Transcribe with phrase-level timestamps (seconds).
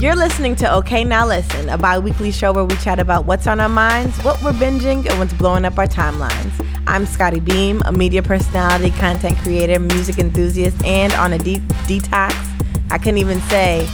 [0.00, 3.48] You're listening to Okay Now Listen, a bi weekly show where we chat about what's
[3.48, 6.52] on our minds, what we're binging, and what's blowing up our timelines.
[6.86, 12.32] I'm Scottie Beam, a media personality, content creator, music enthusiast, and on a deep detox.
[12.92, 13.88] I couldn't even say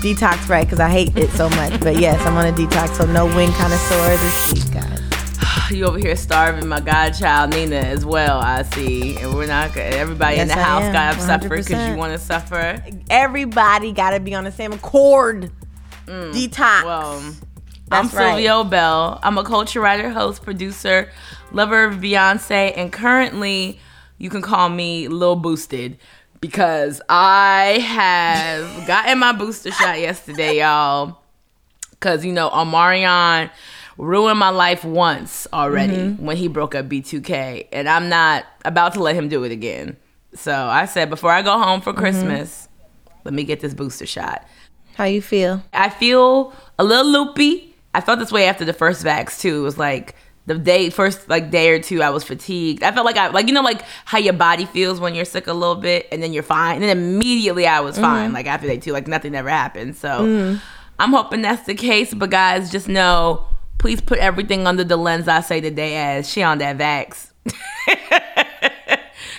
[0.00, 1.78] detox right because I hate it so much.
[1.82, 4.99] But yes, I'm on a detox, so no wing connoisseur this week, guys.
[5.80, 8.40] You over here starving my godchild Nina as well.
[8.40, 9.76] I see, and we're not.
[9.76, 12.82] Everybody in the I house am, got to suffer because you want to suffer.
[13.08, 15.52] Everybody got to be on the same accord.
[16.06, 16.84] Mm, Detox.
[16.84, 17.36] Well, I'm
[17.88, 18.30] That's right.
[18.30, 19.20] Sylvia Obell.
[19.22, 21.08] I'm a culture writer, host, producer,
[21.52, 23.78] lover of Beyonce, and currently
[24.18, 25.98] you can call me Lil Boosted
[26.40, 31.18] because I have gotten my booster shot yesterday, y'all.
[31.90, 33.50] Because, you know, Omarion
[34.00, 36.24] ruined my life once already Mm-hmm.
[36.24, 39.96] when he broke up B2K, and I'm not about to let him do it again.
[40.34, 41.84] So I said, before I go home Mm-hmm.
[41.84, 42.68] for Christmas,
[43.24, 44.46] let me get this booster shot.
[44.94, 45.62] How you feel?
[45.72, 47.74] I feel a little loopy.
[47.94, 49.58] I felt this way after the first vax too.
[49.58, 50.14] It was like
[50.46, 52.82] the day first like day or two I was fatigued.
[52.82, 55.46] I felt like I like you know like how your body feels when you're sick
[55.46, 56.76] a little bit and then you're fine.
[56.76, 59.96] And then immediately I was fine like after day two like nothing ever happened.
[59.96, 60.58] So
[60.98, 63.44] I'm hoping that's the case, but guys just know
[63.80, 67.30] please put everything under the lens I say today as she on that vax.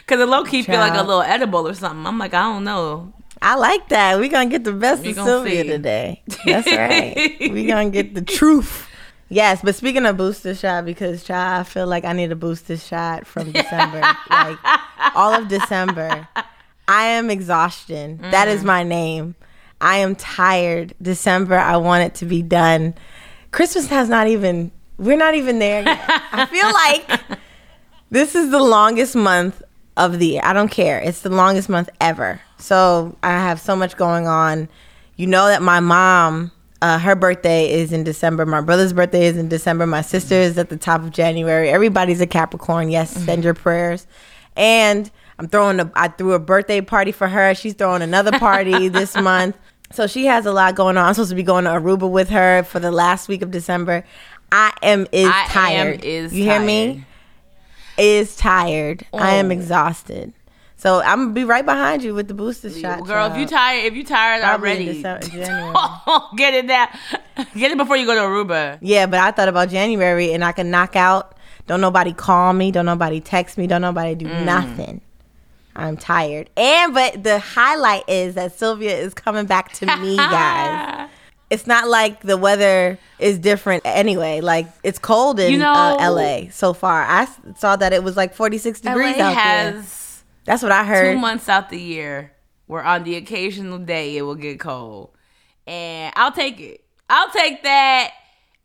[0.07, 2.05] Cause it low key feel like a little edible or something.
[2.05, 3.13] I'm like, I don't know.
[3.41, 4.19] I like that.
[4.19, 5.67] We're going to get the best We of Sylvia see.
[5.69, 6.21] today.
[6.45, 7.37] That's right.
[7.39, 8.87] We're going to get the truth.
[9.29, 12.75] Yes, but speaking of booster shot, because child, I feel like I need a booster
[12.75, 14.01] shot from December.
[14.29, 14.57] like
[15.15, 16.27] all of December.
[16.89, 18.17] I am exhaustion.
[18.31, 18.53] That Mm.
[18.55, 19.35] is my name.
[19.79, 20.93] I am tired.
[21.01, 22.93] December, I want it to be done.
[23.51, 26.03] Christmas has not even, we're not even there yet.
[26.31, 27.39] I feel like
[28.09, 29.61] this is the longest month
[29.97, 30.41] of the year.
[30.43, 30.99] I don't care.
[30.99, 32.41] It's the longest month ever.
[32.57, 34.69] So I have so much going on.
[35.15, 38.45] You know that my mom, uh, her birthday is in December.
[38.45, 39.85] My brother's birthday is in December.
[39.85, 41.69] My sister is at the top of January.
[41.69, 42.89] Everybody's a Capricorn.
[42.89, 44.07] Yes, send your prayers.
[44.55, 45.91] And I'm throwing a.
[45.95, 47.53] I threw a birthday party for her.
[47.55, 49.57] She's throwing another party this month.
[49.93, 51.05] So she has a lot going on.
[51.05, 54.03] I'm supposed to be going to Aruba with her for the last week of December.
[54.51, 56.03] I am is I am tired.
[56.03, 57.05] is you hear me?
[57.97, 59.05] is tired.
[59.13, 59.51] I am Oh.
[59.51, 60.33] exhausted.
[60.77, 63.05] So I'm gonna be right behind you with the booster shot.
[63.05, 65.27] Girl, if you tired, if you tired Probably already, December-
[66.37, 66.87] get it now.
[67.55, 68.79] Get it before you go to Aruba.
[68.81, 71.35] yeah, but I thought about January and I can knock out.
[71.67, 72.71] Don't nobody call me.
[72.71, 73.67] Don't nobody text me.
[73.67, 74.45] Don't nobody do Mm.
[74.45, 75.01] nothing.
[75.75, 76.49] I'm tired.
[76.57, 81.07] And but the highlight is that Sylvia is coming back to me, guys.
[81.49, 84.39] It's not like the weather is different anyway.
[84.41, 87.03] Like it's cold in You know- uh, LA so far.
[87.03, 89.83] I s- saw that it was like 46 degrees LA out there.
[90.45, 91.13] That's what I heard.
[91.13, 92.31] two months out the year
[92.67, 95.09] where on the occasional day it will get cold,
[95.67, 96.83] and I'll take it.
[97.09, 98.11] I'll take that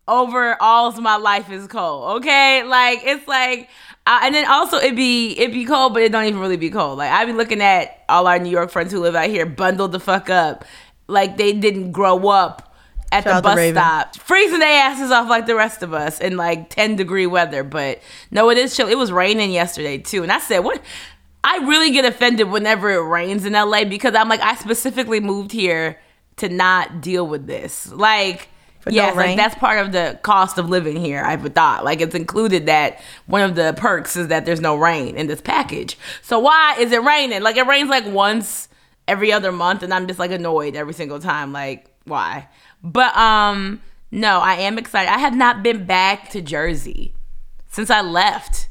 [0.09, 2.19] over all of my life is cold.
[2.19, 3.69] Okay, like it's like,
[4.07, 6.71] uh, and then also it be it be cold, but it don't even really be
[6.71, 6.99] cold.
[6.99, 9.93] Like I be looking at all our New York friends who live out here bundled
[9.93, 10.65] the fuck up,
[11.09, 12.75] like they didn't grow up
[13.13, 16.37] at out the bus stop, freezing their asses off like the rest of us in
[16.37, 17.65] like ten degree weather.
[17.65, 18.01] But
[18.31, 18.89] no, it is chill.
[18.89, 20.81] It was raining yesterday too, and I said, what?
[21.49, 25.53] I really get offended whenever it rains in LA because I'm like, I specifically moved
[25.53, 26.01] here
[26.39, 27.93] to not deal with this.
[27.93, 28.49] Like,
[28.87, 31.23] no yes, like that's part of the cost of living here.
[31.23, 34.77] I would thought like it's included that one of the perks is that there's no
[34.77, 35.99] rain in this package.
[36.23, 37.43] So why is it raining?
[37.43, 38.69] Like it rains like once
[39.09, 41.53] every other month, and I'm just like annoyed every single time.
[41.53, 42.49] Like why?
[42.83, 45.11] But um, no, I am excited.
[45.11, 47.13] I have not been back to Jersey
[47.69, 48.69] since I left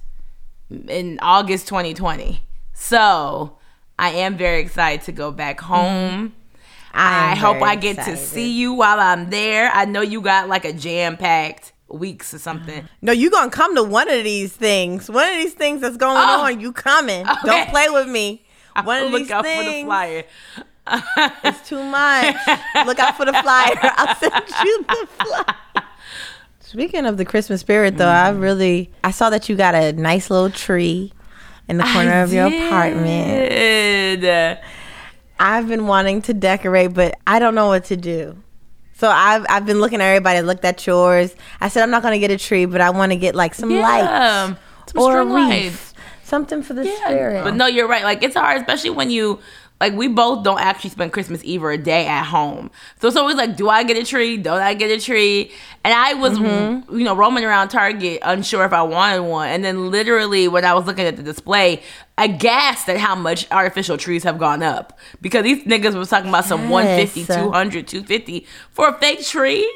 [0.69, 2.41] in August 2020.
[2.73, 3.57] So
[3.99, 6.33] I am very excited to go back home.
[6.95, 9.69] I, am hope I get to see you while I'm there.
[9.73, 12.87] I know you got like a jam packed weeks or something.
[13.01, 15.09] No, you gonna come to one of these things.
[15.09, 16.41] One of these things that's going Oh.
[16.45, 16.59] on.
[16.59, 17.25] You coming?
[17.35, 17.39] Okay.
[17.45, 18.43] Don't play with me.
[18.83, 19.85] One I'll of look these out for the things.
[19.85, 20.23] flyer.
[21.43, 22.35] It's too much.
[22.85, 23.75] Look out for the flyer.
[23.81, 24.33] I'll send
[24.63, 25.83] you the flyer.
[26.59, 28.41] Speaking of the Christmas spirit, though, I mm.
[28.41, 31.13] really I saw that you got a nice little tree
[31.67, 34.21] in the corner I of your apartment.
[35.39, 38.37] I've been wanting to decorate, but I don't know what to do.
[38.97, 40.37] So I've I've been looking at everybody.
[40.37, 41.35] I looked at yours.
[41.59, 43.69] I said I'm not gonna get a tree, but I want to get like some
[43.69, 43.81] Yeah.
[43.81, 44.59] lights
[44.93, 45.93] Some or a wreath, lights.
[46.23, 47.43] something for the Yeah, spirit.
[47.43, 48.03] But no, you're right.
[48.03, 49.39] Like it's hard, especially when you
[49.81, 52.71] like we both don't actually spend Christmas Eve or a day at home.
[53.01, 54.37] So it's always like, do I get a tree?
[54.37, 55.51] Don't I get a tree?
[55.83, 56.97] And I was, Mm-hmm.
[56.97, 59.49] you know, roaming around Target, unsure if I wanted one.
[59.49, 61.83] And then literally when I was looking at the display,
[62.17, 66.29] I gasped at how much artificial trees have gone up because these niggas was talking
[66.29, 66.71] about some Yes.
[66.71, 69.69] 150, 200, 250 for a fake tree.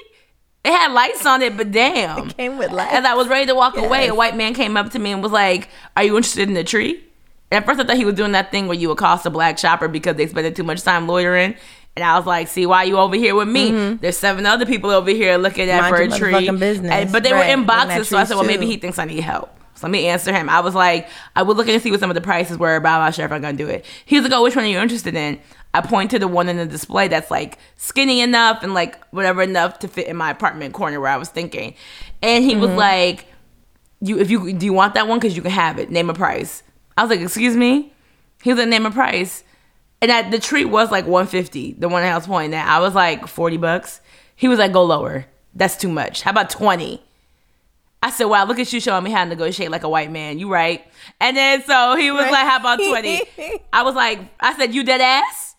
[0.64, 2.30] It had lights on it, but damn.
[2.30, 2.94] It came with lights.
[2.94, 5.22] As I was ready to walk away, a white man came up to me and
[5.22, 7.04] was like, Are you interested in the tree?
[7.52, 9.58] And at first I thought he was doing that thing where you accost a black
[9.58, 11.56] shopper because they spending too much time loitering.
[11.96, 13.96] And I was like, see why you over here with me?
[13.96, 15.92] There's seven other people over here looking at Mm-hmm.
[15.96, 16.50] Mind for a tree.
[16.58, 16.92] business.
[16.92, 19.06] And- but they Right, were in boxes, so I said, well, maybe he thinks I
[19.06, 19.50] need help.
[19.76, 20.50] So let me answer him.
[20.50, 22.90] I was like, I was looking to see what some of the prices were, but
[22.90, 23.86] I'm not sure if I'm gonna do it.
[24.06, 25.40] He was like, oh, which one are you interested in?
[25.74, 29.42] I point to the one in the display that's like skinny enough and like whatever
[29.42, 31.76] enough to fit in my apartment corner where I was thinking.
[32.22, 32.62] And he Mm-hmm.
[32.62, 33.26] was like,
[34.02, 36.14] you if you do you want that one because you can have it name a
[36.14, 36.64] price
[37.00, 37.94] i was like excuse me?
[38.44, 39.44] He was like name a price.
[40.02, 43.28] And that the treat was like 150 the one was pointing at i was like
[43.28, 44.02] 40 bucks.
[44.36, 45.26] He was like go lower.
[45.56, 46.22] That's too much.
[46.22, 47.02] How about 20
[48.02, 50.40] i said wow look at you showing me how to negotiate like a white man.
[50.40, 50.86] You right.
[51.20, 53.22] And then so he was like how about 20
[53.74, 55.56] i was like i said you dead ass?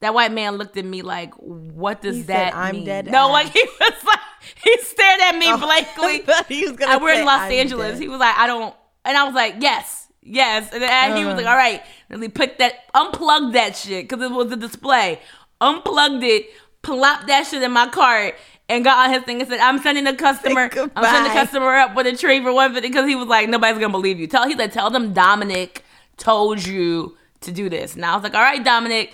[0.00, 2.84] That white man looked at me like what does He said, that "I'm mean?
[2.86, 3.32] dead no ass.
[3.32, 4.20] like he was like
[4.64, 6.22] he stared at me Oh, blankly.
[6.48, 7.92] he was gonna I, we're in Los "I'm Angeles.
[7.94, 11.24] dead." He was like, I don't, and I was like, yes, yes, and then he
[11.24, 11.50] was like, Uh.
[11.50, 11.82] all right.
[12.08, 15.20] He put that, unplugged that shit because it was a display.
[15.60, 16.46] Unplugged it,
[16.82, 18.34] plopped that shit in my cart.
[18.68, 20.70] And got on his thing and said, "I'm sending the customer.
[20.94, 23.48] I'm sending the customer up with a tree for one fifty because he was like,
[23.48, 24.28] nobody's gonna believe you.
[24.28, 25.84] Tell he said, tell them Dominic
[26.18, 27.96] told you to do this.
[27.96, 29.12] And I was like, all right, Dominic.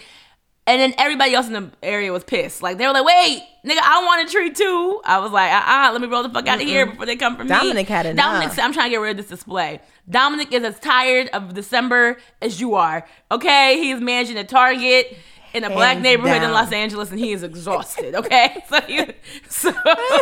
[0.69, 2.61] And then everybody else in the area was pissed.
[2.61, 5.63] Like they were like, "Wait, nigga, I want a tree too." I was like, "Uh,
[5.65, 7.87] uh let me roll the fuck out of here before they come for me." Dominic
[7.87, 8.41] had enough.
[8.41, 9.81] Dominic "I'm trying to get rid of this display."
[10.11, 13.07] Dominic is as tired of December as you are.
[13.31, 15.17] Okay, he's managing a Target
[15.57, 16.53] in a black Hands neighborhood in.
[16.53, 18.15] Los Angeles, and he is exhausted.
[18.15, 19.07] Okay, so he,
[19.49, 19.73] so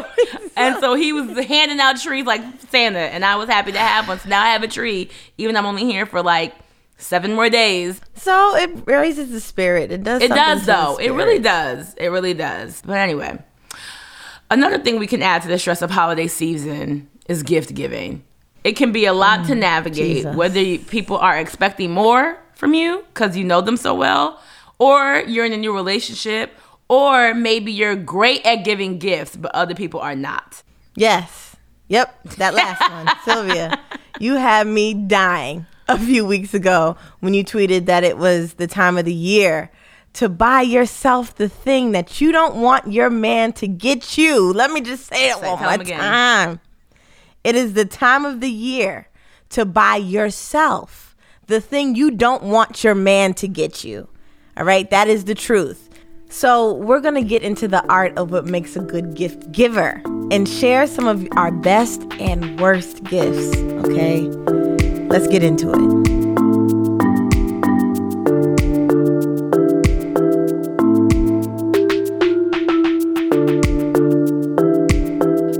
[0.57, 4.07] and so he was handing out trees like Santa, and I was happy to have
[4.09, 4.19] one.
[4.19, 6.55] So now I have a tree, even though I'm only here for like
[6.97, 8.01] seven more days.
[8.15, 9.93] So it raises the spirit.
[9.93, 10.23] It does.
[10.23, 10.97] It does though.
[10.97, 11.95] It really does.
[11.95, 12.83] It really does.
[12.85, 13.39] But anyway,
[14.51, 18.25] another thing we can add to the stress of holiday season is gift giving.
[18.63, 20.35] It can be a lot to mm, navigate Jesus.
[20.35, 24.41] whether you, people are expecting more from you because you know them so well,
[24.79, 26.51] or you're in a new relationship,
[26.89, 30.63] or maybe you're great at giving gifts, but other people are not.
[30.95, 31.57] Yes.
[31.89, 32.23] Yep.
[32.39, 33.79] That last one, Sylvia.
[34.19, 38.67] You have me dying a few weeks ago when you tweeted that it was the
[38.67, 39.71] time of the year
[40.15, 44.53] to buy yourself the thing that you don't want your man to get you.
[44.53, 46.61] Let me just say it Say- one more time.
[47.43, 49.09] It is the time of the year
[49.51, 51.15] to buy yourself
[51.47, 54.09] the thing you don't want your man to get you.
[54.57, 55.91] All right, that is the truth.
[56.31, 60.01] So, we're going to get into the art of what makes a good gift giver
[60.33, 64.23] and share some of our best and worst gifts, okay?
[65.15, 65.79] Let's get into it.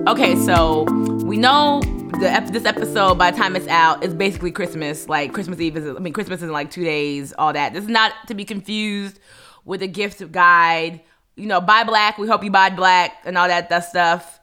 [0.09, 0.83] Okay, so
[1.25, 1.81] we know
[2.19, 5.09] the ep- this episode by the time it's out is basically Christmas.
[5.09, 7.33] Like Christmas Eve is, I mean, Christmas is in like two days.
[7.39, 7.75] All that.
[7.75, 9.21] This is not to be confused
[9.65, 11.01] with a gift guide.
[11.37, 12.19] You know, buy black.
[12.19, 14.41] We hope you buy black and all that that stuff.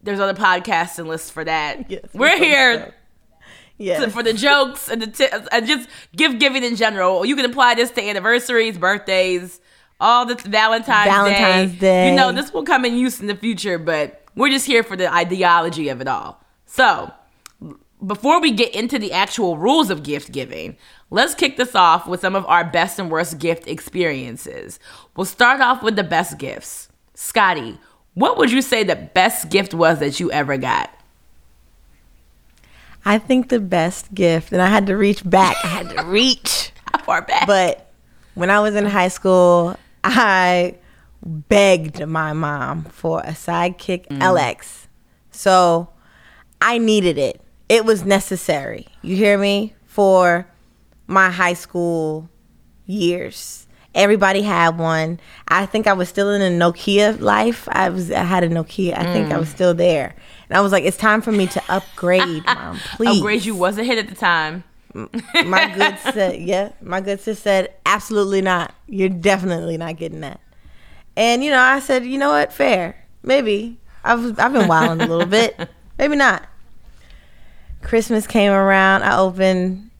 [0.00, 1.90] There's other podcasts and lists for that.
[1.90, 2.94] Yes, we We're here
[3.78, 4.12] Yes.
[4.12, 7.24] for the jokes and the t- and just gift giving in general.
[7.24, 9.60] You can apply this to anniversaries, birthdays,
[10.00, 12.10] all the Valentine's, Valentine's Day.
[12.10, 14.96] You know, this will come in use in the future, but we're just here for
[14.96, 16.40] the ideology of it all.
[16.66, 17.12] So,
[18.04, 20.76] before we get into the actual rules of gift giving,
[21.10, 24.78] let's kick this off with some of our best and worst gift experiences.
[25.16, 26.88] We'll start off with the best gifts.
[27.14, 27.78] Scottie,
[28.14, 30.90] what would you say the best gift was that you ever got?
[33.04, 36.72] I think the best gift, and I had to reach back, I had to reach.
[36.92, 37.46] How far back?
[37.46, 37.90] But
[38.34, 40.76] when I was in high school, I
[41.24, 44.18] begged my mom for a sidekick mm.
[44.20, 44.86] LX.
[45.30, 45.88] So
[46.60, 47.40] I needed it.
[47.68, 48.88] It was necessary.
[49.02, 49.74] You hear me?
[49.86, 50.46] For
[51.06, 52.28] my high school
[52.86, 53.63] years.
[53.94, 55.20] Everybody had one.
[55.46, 57.68] I think I was still in a Nokia life.
[57.70, 58.98] I was I had a Nokia.
[58.98, 59.54] I think I was mm.
[59.54, 60.14] still there.
[60.48, 62.78] And I was like, it's time for me to upgrade, mom.
[62.96, 64.64] Please Upgrade you was a hit at the time.
[64.94, 68.74] my good said, yeah, my good sis said, absolutely not.
[68.86, 70.40] You're definitely not getting that.
[71.16, 73.78] And you know, I said, you know what, fair, maybe.
[74.02, 76.46] I've I've been wilding a little bit, maybe not.
[77.82, 79.02] Christmas came around.
[79.02, 79.90] I opened.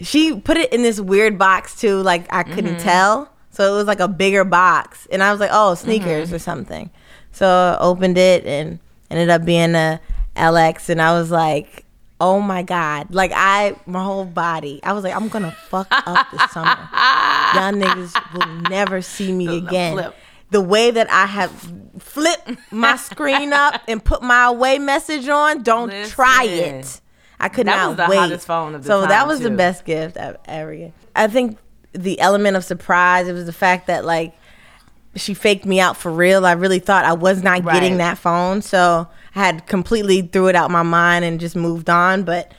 [0.00, 2.84] She put it in this weird box too, like I couldn't mm-hmm.
[2.84, 3.30] tell.
[3.54, 5.06] So it was like a bigger box.
[5.12, 6.34] And I was like, oh, sneakers Mm-hmm.
[6.34, 6.90] or something.
[7.32, 8.78] So I opened it and
[9.10, 10.00] ended up being a
[10.36, 10.88] LX.
[10.88, 11.84] And I was like,
[12.20, 13.14] oh my God.
[13.14, 16.70] Like I, my whole body, I was like, I'm going to fuck up this summer.
[17.54, 19.92] Y'all niggas will never see me again.
[19.94, 20.14] flip.
[20.50, 21.50] The way that I have
[21.98, 27.00] flipped my screen up and put my away message on, don't try it.
[27.40, 28.16] I could That not was the wait.
[28.18, 30.92] hottest phone of the so that time, was the best gift I've ever.
[31.16, 31.58] I think
[31.94, 34.36] the element of surprise, it was the fact that like
[35.16, 36.44] she faked me out for real.
[36.44, 38.62] I really thought I was not getting that phone.
[38.62, 42.24] So I had completely threw it out my mind and just moved on.
[42.24, 42.52] But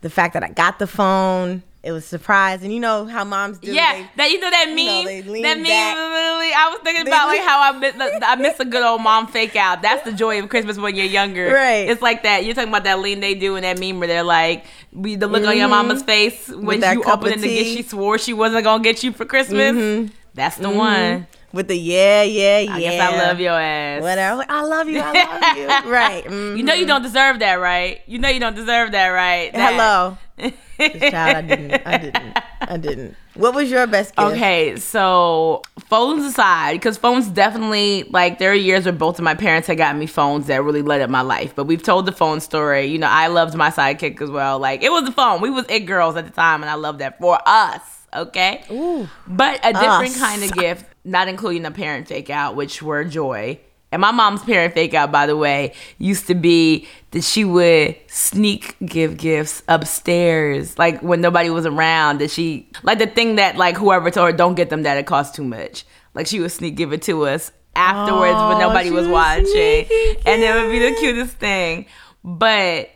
[0.00, 2.62] the fact that I got the phone, it was a surprise.
[2.62, 3.72] And you know how moms do.
[3.72, 4.76] Yeah, they- that you know that meme.
[4.76, 5.64] you know, that meme.
[5.64, 5.96] back.
[5.96, 9.00] Literally, I was thinking They about like how I miss, I miss a good old
[9.02, 9.80] mom fake out.
[9.82, 11.52] That's the joy of Christmas when you're younger.
[11.52, 11.88] Right.
[11.88, 12.44] It's like that.
[12.44, 15.26] You're talking about that lean they do in that meme where they're like, we the
[15.26, 16.98] look on your mama's face when Mm-hmm.
[16.98, 19.72] you opened the gift she swore she wasn't gonna get you for Christmas.
[19.74, 20.12] Mm-hmm.
[20.34, 21.26] That's the one.
[21.52, 22.74] With the yeah, yeah, yeah.
[22.74, 24.02] I guess I love your ass.
[24.02, 24.36] Whatever.
[24.36, 25.00] Like, I love you.
[25.02, 25.90] I love you.
[25.90, 26.24] right.
[26.24, 26.88] You know you mm-hmm.
[26.88, 28.00] don't deserve that, right?
[28.06, 29.52] You know you don't deserve that, right?
[29.52, 30.18] That- Hello.
[30.80, 31.86] Child, I didn't.
[31.86, 32.38] I didn't.
[32.62, 33.16] I didn't.
[33.34, 34.32] What was your best gift?
[34.32, 39.34] Okay, so phones aside, because phones definitely like there are years where both of my
[39.34, 41.54] parents had gotten me phones that really led up my life.
[41.54, 42.86] But we've told the phone story.
[42.86, 44.58] You know, I loved my sidekick as well.
[44.58, 45.42] Like it was the phone.
[45.42, 47.99] We was it girls at the time, and I loved that for us.
[48.14, 49.08] Okay, Ooh.
[49.26, 53.58] but a different kind of gift, not including a parent fake out, which were joy.
[53.92, 57.96] And my mom's parent fake out, by the way, used to be that she would
[58.06, 62.20] sneak give gifts upstairs, like when nobody was around.
[62.20, 65.06] That she like the thing that like whoever told her don't get them that it
[65.06, 65.84] costs too much.
[66.14, 69.86] Like she would sneak give it to us afterwards when Oh, nobody was watching,
[70.26, 71.86] and it would be the cutest thing.
[72.22, 72.90] But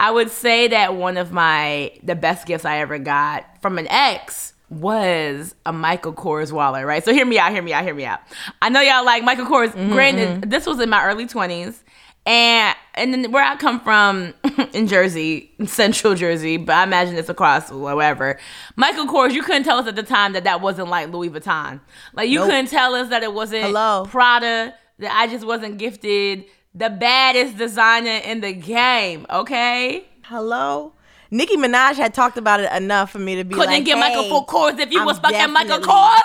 [0.00, 3.86] I would say that one of my the best gifts I ever got from an
[3.88, 7.04] ex was a Michael Kors wallet, right?
[7.04, 8.20] So hear me out, hear me out, hear me out.
[8.60, 9.70] I know y'all like Michael Kors.
[9.70, 10.50] Mm-hmm, Granted, mm-hmm.
[10.50, 11.82] this was in my early twenties,
[12.26, 14.34] and and then where I come from
[14.72, 18.38] in Jersey, Central Jersey, but I imagine it's across whatever.
[18.76, 21.80] Michael Kors, you couldn't tell us at the time that that wasn't like Louis Vuitton.
[22.12, 22.48] Like you Nope.
[22.50, 24.04] couldn't tell us that it wasn't Hello.
[24.08, 24.74] Prada.
[24.98, 26.44] That I just wasn't gifted
[26.74, 29.26] the baddest designer in the game.
[29.30, 30.04] Okay.
[30.24, 30.92] Hello.
[31.30, 33.96] Nicki Minaj had talked about it enough for me to be like couldn't like, get
[33.96, 36.18] hey, Michael full Kors if you I'm was fucking Michael Kors.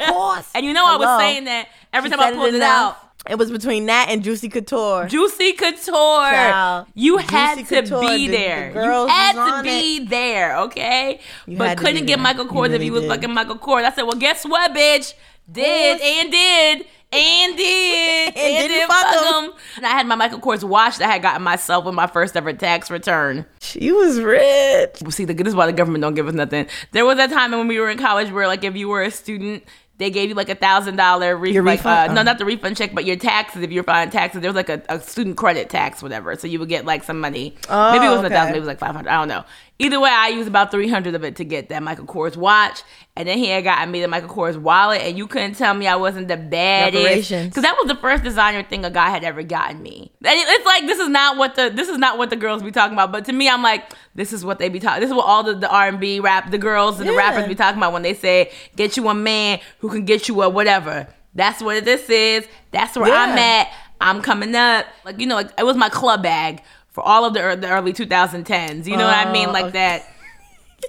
[0.00, 0.46] Kors.
[0.54, 2.96] and you know I was saying that every She time I pulled it enough.
[2.96, 3.02] out.
[3.28, 5.06] It was between that and Juicy Couture.
[5.08, 5.92] Juicy Couture.
[5.94, 6.86] Child.
[6.94, 8.72] You Juicy had to Couture, be the- the there.
[8.72, 11.18] girls you had to be there, okay?
[11.46, 12.22] You but couldn't get there.
[12.22, 13.10] Michael You Kors if really you was did.
[13.10, 13.84] fucking Michael Kors.
[13.84, 15.14] I said, well, guess what, bitch?
[15.50, 16.04] Did Kors.
[16.04, 19.52] and did and did and, didn't did fuck him.
[19.76, 22.36] And I had my Michael Kors watch that I had gotten myself with my first
[22.36, 23.46] ever tax return.
[23.60, 25.02] She was rich.
[25.10, 26.66] See, the this is why the government don't give us nothing.
[26.92, 29.10] There was that time when we were in college where, like, if you were a
[29.10, 29.64] student,
[29.98, 31.64] they gave you like a thousand dollar refund.
[31.64, 32.24] Like, uh, no, Oh.
[32.24, 33.62] not the refund check, but your taxes.
[33.62, 36.34] If you were filing taxes, there was like a, a student credit tax, whatever.
[36.36, 37.54] So you would get like some money.
[37.70, 38.34] Oh, maybe it wasn't a okay.
[38.34, 39.08] thousand, maybe it was like five hundred.
[39.10, 39.44] I don't know.
[39.78, 42.82] Either way, I used about three hundred of it to get that Michael Kors watch,
[43.14, 45.86] and then he had gotten me the Michael Kors wallet, and you couldn't tell me
[45.86, 49.42] I wasn't the baddest because that was the first designer thing a guy had ever
[49.42, 50.10] gotten me.
[50.24, 52.70] And it's like this is not what the this is not what the girls be
[52.70, 53.12] talking about.
[53.12, 55.02] But to me, I'm like, this is what they be talking.
[55.02, 57.46] This is what all the, the R and B rap, the girls and the rappers
[57.46, 60.48] be talking about when they say, "Get you a man who can get you a
[60.48, 62.48] whatever." That's what this is.
[62.70, 63.70] That's where I'm at.
[64.00, 64.86] I'm coming up.
[65.04, 66.62] Like you know, like, it was my club bag
[66.96, 68.86] for all of the, ear- the early 2010s.
[68.86, 69.50] You know what I mean?
[69.50, 69.72] Oh, Like okay.
[69.72, 70.06] that.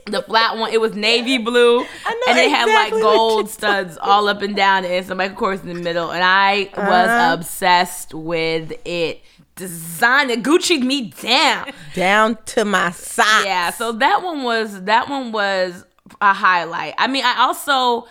[0.05, 1.87] The flat one, it was navy blue, and
[2.27, 5.81] it had like gold studs all up and down, and some Michael Kors in the
[5.81, 6.11] middle.
[6.11, 7.33] And I was Uh-huh.
[7.33, 9.21] obsessed with it.
[9.55, 11.71] Designer Gucci'd me down.
[11.93, 13.45] Down to my socks.
[13.45, 15.83] Yeah, so that one was that one was
[16.21, 16.93] a highlight.
[16.97, 18.07] I mean, I also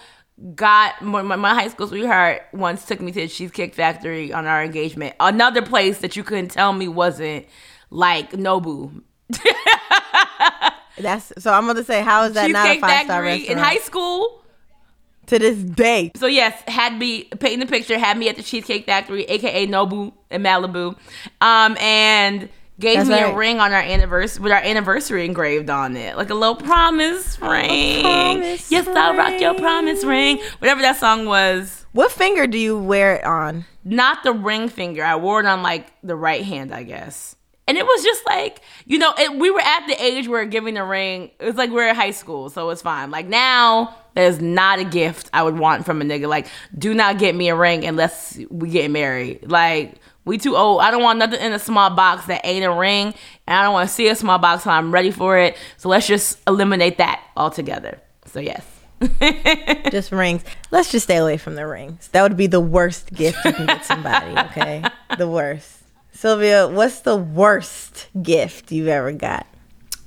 [0.55, 4.47] got my, my, my high school sweetheart once took me to the Cheesecake Factory on
[4.47, 5.15] our engagement.
[5.21, 7.47] Another place that you couldn't tell me wasn't
[7.97, 9.03] like Nobu.
[10.99, 11.53] That's so.
[11.53, 14.43] I'm gonna say, how is that not a Cheesecake five star restaurant in high school.
[15.27, 16.13] to this day?
[16.17, 20.13] So yes, had me painting the picture, had me at the Cheesecake Factory, aka Nobu
[20.31, 20.97] in Malibu,
[21.41, 22.49] um, and
[22.79, 26.31] gave That's me a ring on our anniversary with our anniversary engraved on it, like
[26.31, 28.03] a little promise ring.
[28.03, 30.39] promise yes, I'll rock your promise ring.
[30.59, 31.85] Whatever that song was.
[31.93, 33.65] What finger do you wear it on?
[33.85, 35.03] Not the ring finger.
[35.03, 37.37] I wore it on like the right hand, I guess.
[37.69, 40.75] And it was just like, you know, it, we were at the age where giving
[40.75, 43.11] the ring, it was like we're in high school, so it's fine.
[43.11, 46.29] Like now, there's not a gift I would want from a nigga.
[46.29, 46.47] Like,
[46.79, 49.51] do not get me a ring unless we get married.
[49.51, 50.81] Like, we too old.
[50.81, 53.15] I don't want nothing in a small box that ain't a ring,
[53.47, 55.57] and I don't want to see a small box I'm ready for it.
[55.77, 58.01] So let's just eliminate that altogether.
[58.27, 58.65] So yes.
[59.91, 60.43] just rings.
[60.71, 62.09] Let's just stay away from the rings.
[62.09, 64.83] That would be the worst gift you can get somebody, okay?
[65.19, 65.76] the worst.
[66.17, 69.47] Sylvia, what's the worst gift you've ever got?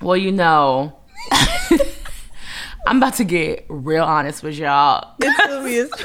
[0.02, 0.98] Well, you know,
[2.88, 5.14] I'm about to get real honest with y'all.
[5.20, 5.92] It's Sylvia's.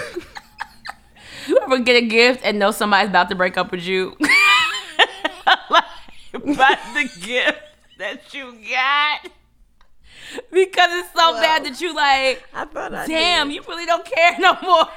[1.46, 4.16] You ever get a gift and know somebody's about to break up with you?
[5.70, 5.84] like,
[6.32, 7.58] about the gift
[7.98, 9.28] that you got.
[10.50, 13.56] Because it's so Well, bad that you like, I thought I damn, did.
[13.56, 14.88] you really don't care no more.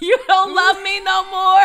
[0.00, 1.64] you don't love me no more.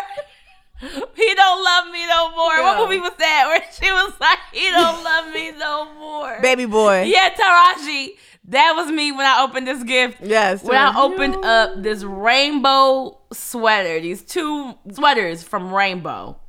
[1.15, 2.62] He don't love me no more.
[2.63, 2.86] What No.
[2.86, 3.46] movie was that?
[3.48, 6.39] Where she was like, he don't love me no more.
[6.41, 7.03] Baby boy.
[7.03, 8.12] Yeah, Taraji.
[8.50, 10.19] That was me when I opened this gift.
[10.24, 10.63] Yes.
[10.63, 16.39] When I opened up this rainbow sweater, these two sweaters from Rainbow.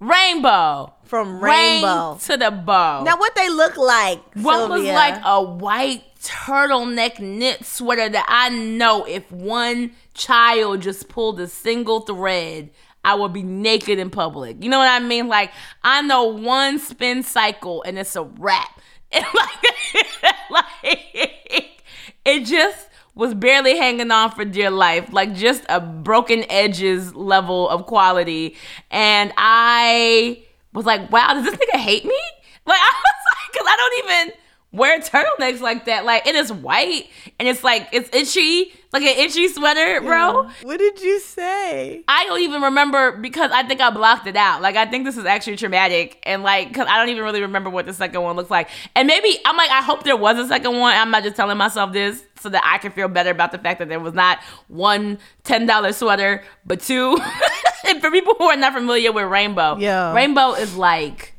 [0.00, 0.92] Rainbow.
[1.04, 2.18] From Rain Rainbow.
[2.22, 3.02] to the bow.
[3.02, 4.20] Now, what they look like?
[4.34, 4.92] What was Sylvia?
[4.92, 11.48] like a white turtleneck knit sweater that I know if one child just pulled a
[11.48, 12.70] single thread,
[13.08, 14.62] I would be naked in public.
[14.62, 15.28] You know what I mean?
[15.28, 15.50] Like
[15.82, 18.68] I know one spin cycle and it's a wrap.
[19.10, 21.82] And like, like
[22.26, 27.70] it just was barely hanging on for dear life, like just a broken edges level
[27.70, 28.54] of quality.
[28.90, 30.42] And I
[30.74, 32.20] was like, wow, does this nigga hate me?
[32.66, 34.38] Like I was like, cause I don't even
[34.70, 36.04] wear turtlenecks like that.
[36.04, 37.08] Like it is white
[37.38, 40.48] and it's like it's itchy, like an itchy sweater, bro.
[40.62, 42.04] What did you say?
[42.06, 44.60] I don't even remember because I think I blocked it out.
[44.60, 47.70] Like I think this is actually traumatic, and like because I don't even really remember
[47.70, 48.68] what the second one looks like.
[48.94, 50.94] And maybe I'm like, I hope there was a second one.
[50.94, 53.78] I'm not just telling myself this so that I can feel better about the fact
[53.78, 57.18] that there was not one ten dollar sweater, but two.
[57.86, 60.12] and for people who are not familiar with Rainbow, Yeah.
[60.14, 61.34] Rainbow is like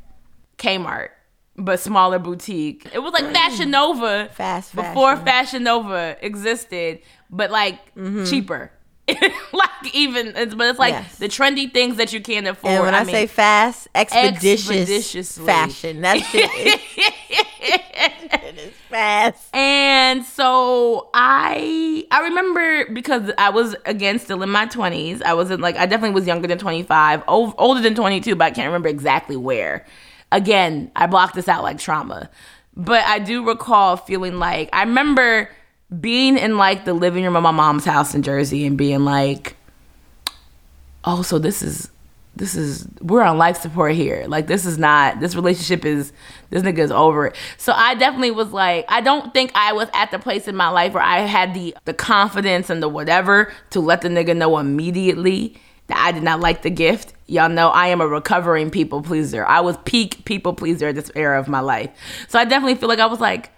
[0.57, 1.09] Kmart.
[1.59, 2.87] But smaller boutique.
[2.93, 5.25] It was like Fashion Nova Fast before fashion.
[5.25, 8.25] Fashion Nova existed, but like mm-hmm.
[8.25, 8.71] cheaper.
[9.53, 11.17] like even, it's, but it's like Yes.
[11.17, 12.73] the trendy things that you can't afford.
[12.73, 16.01] And when I, mean, say fast, expeditious fashion.
[16.01, 16.49] That's it.
[17.61, 19.53] it is fast.
[19.53, 25.21] and so I I remember because I was again still in my twenties.
[25.21, 28.45] I wasn't like I definitely was younger than twenty five, older than twenty two, but
[28.45, 29.85] I can't remember exactly where.
[30.31, 32.29] Again, I blocked this out like trauma,
[32.75, 35.49] but I do recall feeling like I remember
[35.99, 39.55] being in like the living room of my mom's house in Jersey and being like,
[41.03, 41.89] oh, so this is
[42.35, 44.25] this is we're on life support here.
[44.27, 46.13] Like this is not this relationship is
[46.49, 47.35] this nigga's over it.
[47.57, 50.69] So I definitely was like, I don't think I was at the place in my
[50.69, 54.57] life where I had the the confidence and the whatever to let the nigga know
[54.57, 57.13] immediately that I did not like the gift.
[57.29, 59.45] Y'all know I am a recovering people pleaser.
[59.45, 61.91] I was peak people pleaser at this era of my life.
[62.27, 63.51] So I definitely feel like I was like,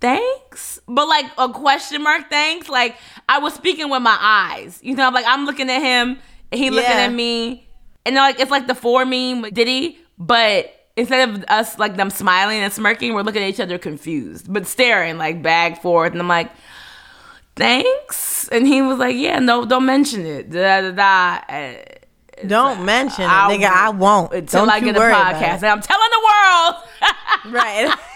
[0.00, 0.80] thanks?
[0.88, 2.68] But like a question mark thanks?
[2.68, 2.96] Like
[3.28, 4.80] i was speaking with my eyes.
[4.82, 6.18] You know I'm like i'm looking at him
[6.50, 7.04] and he looking Yeah.
[7.06, 7.68] at me.
[8.06, 12.08] And like it's like the four meme with diddy but instead of us like them
[12.10, 16.12] smiling and smirking we're looking at each other confused but staring like back forth.
[16.12, 16.50] And i'm like
[17.56, 18.48] thanks?
[18.48, 20.50] And he was like yeah no don't mention it.
[20.50, 21.84] Da da da
[22.46, 23.64] Don't mention it, nigga.
[23.70, 24.32] I won't.
[24.32, 25.62] until Don't i get a podcast it.
[25.62, 27.98] and i'm telling the world Right.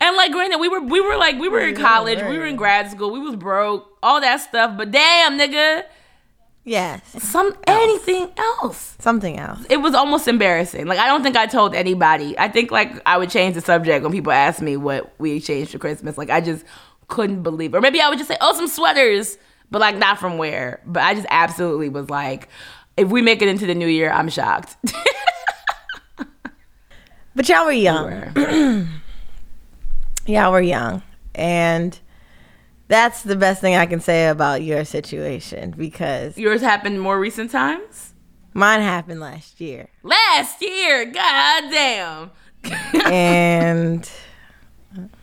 [0.00, 2.54] And like granted, we were we were like we were in college, we were in
[2.54, 4.76] grad school, we was broke, all that stuff.
[4.78, 5.82] But damn, nigga,
[6.64, 7.02] yes.
[7.20, 8.94] some anything else.
[9.00, 9.66] Something else.
[9.68, 10.86] It was almost embarrassing.
[10.86, 12.38] Like I don't think I told anybody.
[12.38, 15.72] I think like I would change the subject when people ask me what we exchanged
[15.72, 16.16] for Christmas.
[16.16, 16.64] Like I just
[17.08, 19.36] couldn't believe, or maybe I would just say, "Oh, some sweaters,"
[19.70, 20.80] but like not from where.
[20.86, 22.48] But I just absolutely was like,
[22.96, 24.76] if we make it into the new year, I'm shocked.
[27.34, 28.34] But y'all were young.
[30.26, 31.02] y'all were young.
[31.36, 31.96] And
[32.88, 37.52] that's the best thing I can say about your situation because Yours happened more recent
[37.52, 38.12] times.
[38.54, 39.88] mine happened last year.
[40.02, 42.30] Last year, god damn.
[43.12, 44.10] And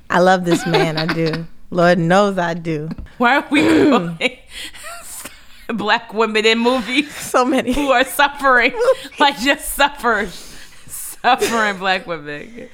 [0.09, 0.97] I love this man.
[0.97, 1.45] I do.
[1.75, 2.89] Lord knows I do.
[3.17, 4.37] Why are we calling
[5.73, 7.73] black women in movies So many.
[7.73, 8.73] who are suffering
[9.19, 10.29] like just suffering,
[10.87, 12.69] suffering black women?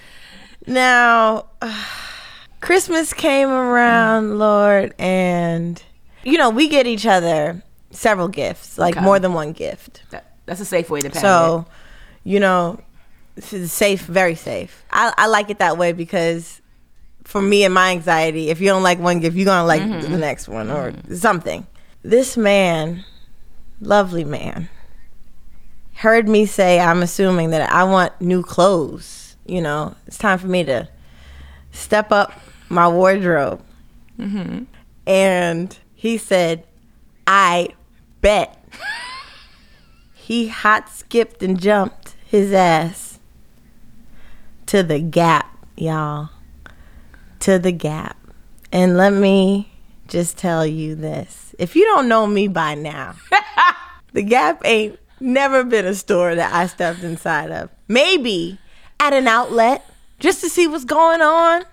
[0.68, 1.46] Now,
[2.62, 5.82] Christmas came around, Lord, and
[6.24, 9.04] you know, we get each other several gifts, like Okay.
[9.04, 10.04] more than one gift.
[10.12, 11.66] That, that's a safe way to pass So,
[12.24, 12.80] you know,
[13.40, 14.84] safe, very safe.
[14.92, 16.61] I, I like it that way because
[17.32, 20.12] for me and my anxiety, if you don't like one gift, you're gonna like mm-hmm.
[20.12, 21.66] the next one or something.
[22.04, 23.06] This man,
[23.80, 24.68] lovely man,
[25.96, 29.38] heard me say, I'm assuming that I want new clothes.
[29.46, 30.90] You know, it's time for me to
[31.72, 32.34] step up
[32.68, 33.64] my wardrobe.
[34.20, 34.64] Mm-hmm.
[35.08, 36.66] And he said,
[37.26, 37.70] I
[38.20, 38.62] bet.
[40.14, 43.20] he hot skipped and jumped his ass
[44.66, 46.30] to the gap, y'all.
[47.42, 48.18] To the gap.
[48.72, 49.72] And let me
[50.08, 51.56] just tell you this.
[51.58, 53.16] If you don't know me by now,
[54.14, 57.70] the Gap ain't never been a store that I stepped inside of.
[57.88, 58.60] Maybe
[59.00, 59.86] at an outlet
[60.20, 61.64] just to see what's going on,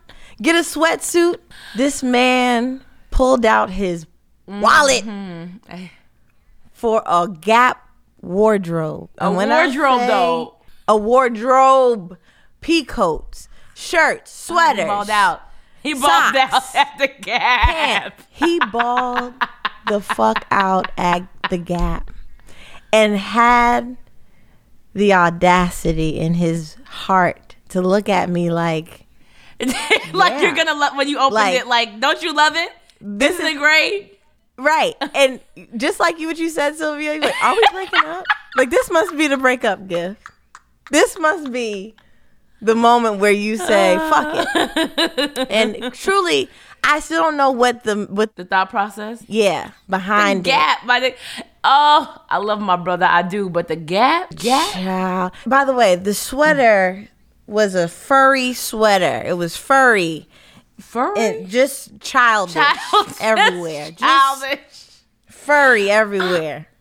[0.40, 1.38] get a sweatsuit.
[1.76, 4.06] This man pulled out his
[4.46, 5.84] wallet mm-hmm.
[6.72, 7.88] for a Gap
[8.22, 9.10] wardrobe.
[9.18, 10.54] A wardrobe, though.
[10.86, 12.16] A wardrobe,
[12.60, 15.42] pea coats, shirts, sweaters, Balled out.
[15.82, 16.36] He balled Socks.
[16.36, 17.22] out at the Gap.
[17.22, 18.20] Gap.
[18.30, 19.34] He balled
[19.86, 22.10] the fuck out at the Gap
[22.92, 23.96] and had
[24.94, 29.06] the audacity in his heart to look at me like,
[29.60, 30.40] like Yeah.
[30.42, 31.66] you're gonna love when you open Like- it.
[31.66, 32.70] Like, don't you love it?
[33.00, 34.18] This Isn't is- great?
[34.56, 34.94] right.
[35.14, 35.40] And
[35.76, 38.24] just like you, what you said, Sylvia, you're like, are we breaking up?
[38.56, 40.20] Like, this must be the breakup gift.
[40.90, 41.94] This must be
[42.60, 45.48] the moment where you say, fuck it.
[45.50, 46.48] And truly,
[46.84, 49.22] I still don't know what the, what, The thought process.
[49.28, 51.14] yeah, behind the Gap by the.
[51.64, 53.04] Oh, I love my brother.
[53.06, 54.72] I do, but the Gap, Gap.
[54.72, 55.32] Child.
[55.46, 57.08] By the way, the sweater
[57.46, 59.22] was a furry sweater.
[59.26, 60.28] It was furry
[60.78, 61.18] Furry.
[61.20, 63.16] and just childish, Childish.
[63.20, 63.90] everywhere.
[63.90, 64.86] Just Childish.
[65.28, 66.66] furry everywhere.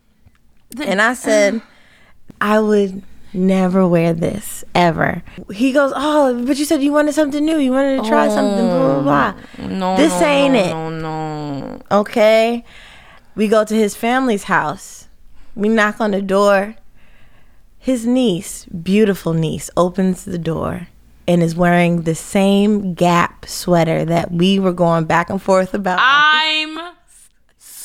[0.85, 1.61] And I said,
[2.41, 3.01] I would
[3.33, 5.23] never wear this ever.
[5.51, 7.57] He goes, Oh, but you said you wanted something new.
[7.57, 9.33] You wanted to try something, blah, blah, blah.
[9.57, 10.69] Mm, no, This no, ain't no, it.
[10.71, 11.81] No, no.
[11.91, 12.63] Okay.
[13.35, 15.07] We go to his family's house.
[15.55, 16.75] We knock on the door.
[17.77, 20.87] His niece, beautiful niece, opens the door
[21.27, 25.99] and is wearing the same Gap sweater that we were going back and forth about.
[26.01, 26.95] I'm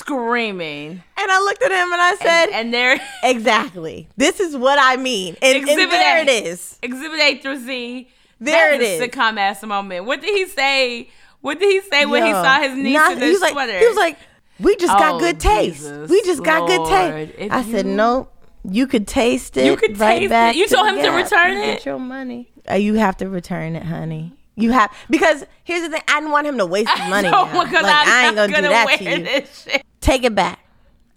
[0.02, 4.08] screaming, and I looked at him and I said, and there, Exactly.
[4.16, 5.36] This is what I mean.
[5.40, 6.22] And, and Exhibit there A.
[6.22, 6.78] it is.
[6.82, 8.08] Exhibit A through Z.
[8.40, 9.10] There That's it is.
[9.10, 10.04] Sitcom ass moment.
[10.04, 11.08] What did he say?
[11.40, 13.78] What did he say when he saw his niece not- in was like, sweater?
[13.78, 14.18] He was like,
[14.60, 15.78] we just Oh, got good taste.
[15.78, 17.38] Jesus we just got good taste.
[17.38, 18.28] If I said, you- nope.
[18.64, 19.66] You could taste it.
[19.66, 20.58] You could right taste back it.
[20.58, 21.66] You to told him to return it?
[21.66, 22.52] Get your money.
[22.70, 24.34] Uh, you have to return it, honey.
[24.54, 26.02] You have because here's the thing.
[26.08, 27.30] I didn't want him to waste his money.
[27.30, 29.24] no, because Like, I'm I ain't gonna, do gonna that wear to you.
[29.24, 29.82] this shit.
[30.00, 30.58] Take it back.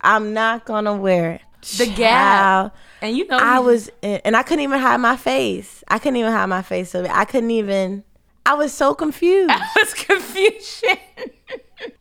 [0.01, 1.41] I'm not gonna wear it.
[1.77, 2.75] The Gap.
[3.01, 5.83] And you know, I was, and I couldn't even hide my face.
[5.89, 6.91] I couldn't even hide my face.
[6.91, 8.03] So I couldn't even.
[8.45, 9.49] I was so confused.
[9.51, 10.97] I was confusion.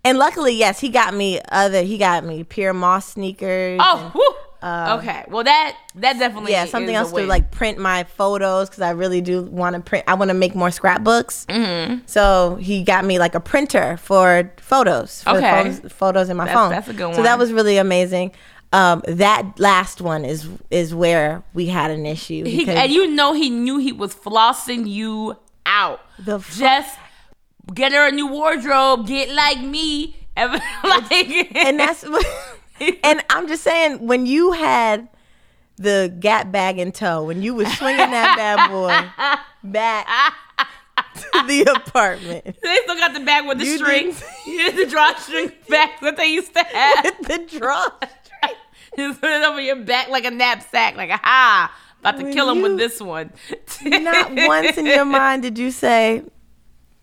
[0.04, 1.82] And luckily, yes, he got me other.
[1.82, 3.80] He got me Pyer Moss sneakers.
[3.82, 4.98] oh, whew.
[4.98, 5.24] okay.
[5.28, 8.82] Well, that that definitely yeah, something is a else to like print my photos because
[8.82, 10.04] I really do want to print.
[10.08, 11.46] I want to make more scrapbooks.
[11.46, 12.00] Mm-hmm.
[12.06, 15.22] So he got me like a printer for photos.
[15.22, 15.50] For Okay.
[15.74, 16.70] photos, photos in my That's- phone.
[16.70, 17.14] that's a good one.
[17.14, 18.32] So that was really amazing.
[18.72, 22.44] Um, that last one is is where we had an issue.
[22.44, 26.00] He, and you know he knew he was flossing you out.
[26.18, 26.98] The fu- Just
[27.72, 29.06] get her a new wardrobe.
[29.06, 30.16] Get like me.
[30.36, 32.26] Like, and that's what,
[33.04, 35.08] and I'm just saying when you had
[35.76, 40.06] the Gap bag in tow, when you was swinging that bad boy back
[41.14, 44.20] to the apartment they still got the bag with the You strings.
[44.46, 47.04] the drawstring bags that they used to have.
[47.04, 48.10] with the drawstring,
[48.96, 50.96] Just put it over your back like a knapsack.
[50.96, 53.32] Like, aha, about to When kill him you- with this one.
[53.84, 56.22] Not once in your mind did you say,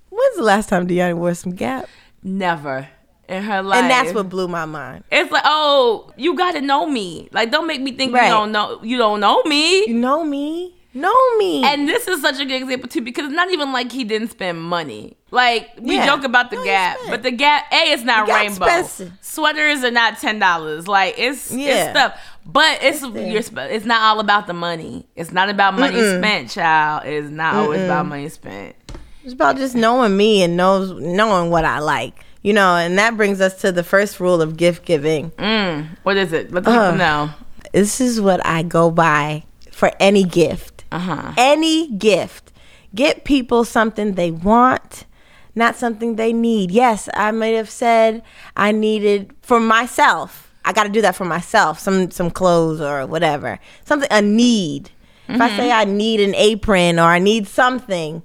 [0.09, 1.89] "When's the last time Deanna wore some Gap?"
[2.23, 2.87] Never
[3.31, 3.81] in her life.
[3.81, 5.03] And that's what blew my mind.
[5.11, 7.29] It's like, oh, you got to know me.
[7.31, 8.25] Like, don't make me think Right.
[8.25, 8.79] you don't know.
[8.83, 9.87] You don't know me.
[9.87, 13.33] You know me, know me, And this is such a good example too, because it's
[13.33, 15.15] not even like he didn't spend money.
[15.31, 16.05] Like we Yeah.
[16.07, 18.65] joke about the No, Gap, but the Gap, a, it's not rainbow.
[18.65, 19.13] expensive.
[19.21, 20.89] Sweaters are not ten dollars.
[20.89, 21.69] Like it's Yeah.
[21.69, 23.69] it's stuff, but it's there.
[23.71, 25.07] it's not all about the money.
[25.15, 27.05] It's not about money spent, child.
[27.05, 28.75] It's not always about money spent.
[29.23, 32.25] It's about just knowing me and knows knowing what I like.
[32.43, 35.29] You know, and that brings us to the first rule of gift giving.
[35.31, 35.89] Mm.
[36.03, 36.51] What is it?
[36.51, 36.97] Let the people Ugh.
[36.97, 37.29] know.
[37.71, 40.83] This is what I go by for any gift.
[40.91, 41.33] Uh huh.
[41.37, 42.51] Any gift.
[42.93, 45.05] Get people something they want,
[45.55, 46.71] not something they need.
[46.71, 48.21] Yes, I might have said
[48.57, 50.51] I needed for myself.
[50.65, 51.79] I got to do that for myself.
[51.79, 53.59] Some some clothes or whatever.
[53.85, 54.89] Something a need.
[55.29, 58.21] If I say I need an apron or I need something,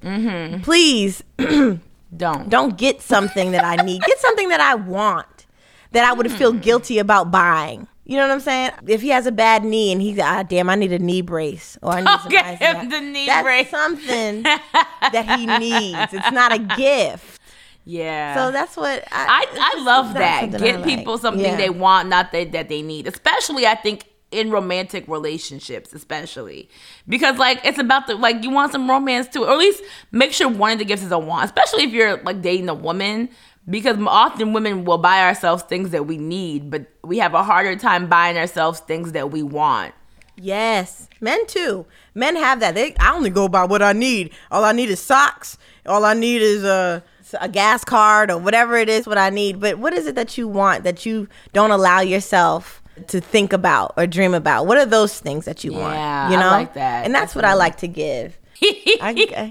[0.65, 1.23] please
[2.15, 2.49] Don't.
[2.49, 4.03] don't get something that I need.
[4.03, 5.47] Get something that I want
[5.93, 7.89] that I would feel guilty about buying.
[8.05, 8.71] You know what I'm saying?
[8.87, 11.77] If he has a bad knee and he's ah damn, I need a knee brace
[11.83, 13.71] or I need some Get ice him the knee that's brace.
[13.71, 16.13] something that he needs.
[16.13, 17.41] It's not a gift.
[17.85, 18.35] Yeah.
[18.37, 20.51] So that's what I, I love that.
[20.53, 20.85] Get I like.
[20.85, 21.57] people something Yeah.
[21.57, 23.07] they want, not that, that they need.
[23.07, 26.69] Especially, I think, in romantic relationships, especially.
[27.09, 29.45] Because, like, it's about the, like, you want some romance too.
[29.45, 31.45] Or at least make sure one of the gifts is a want.
[31.45, 33.29] Especially if you're, like, dating a woman.
[33.69, 37.75] Because often women will buy ourselves things that we need, but we have a harder
[37.75, 39.93] time buying ourselves things that we want.
[40.37, 41.87] Yes, men too.
[42.15, 42.75] Men have that.
[42.75, 44.31] They, I only go by what I need.
[44.53, 45.59] All I need is socks.
[45.85, 47.03] All I need is a
[47.41, 49.07] a gas card or whatever it is.
[49.07, 49.59] What I need.
[49.59, 53.95] But what is it that you want that you don't allow yourself to think about
[53.97, 54.67] or dream about?
[54.67, 55.95] What are those things that you want?
[55.95, 57.05] Yeah, you I know, like that.
[57.05, 58.39] And that's what I like to give.
[58.63, 59.51] I,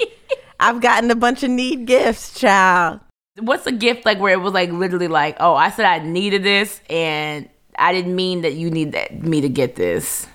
[0.60, 3.00] I've gotten a bunch of need gifts, child.
[3.40, 6.44] What's a gift like where it was like literally like, oh, I said I needed
[6.44, 10.28] this and I didn't mean that you need that me to get this.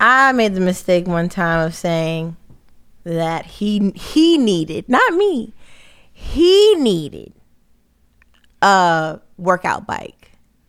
[0.00, 2.36] I made the mistake one time of saying
[3.04, 5.54] that he he needed, not me.
[6.12, 7.32] He needed
[8.62, 10.25] a workout bike.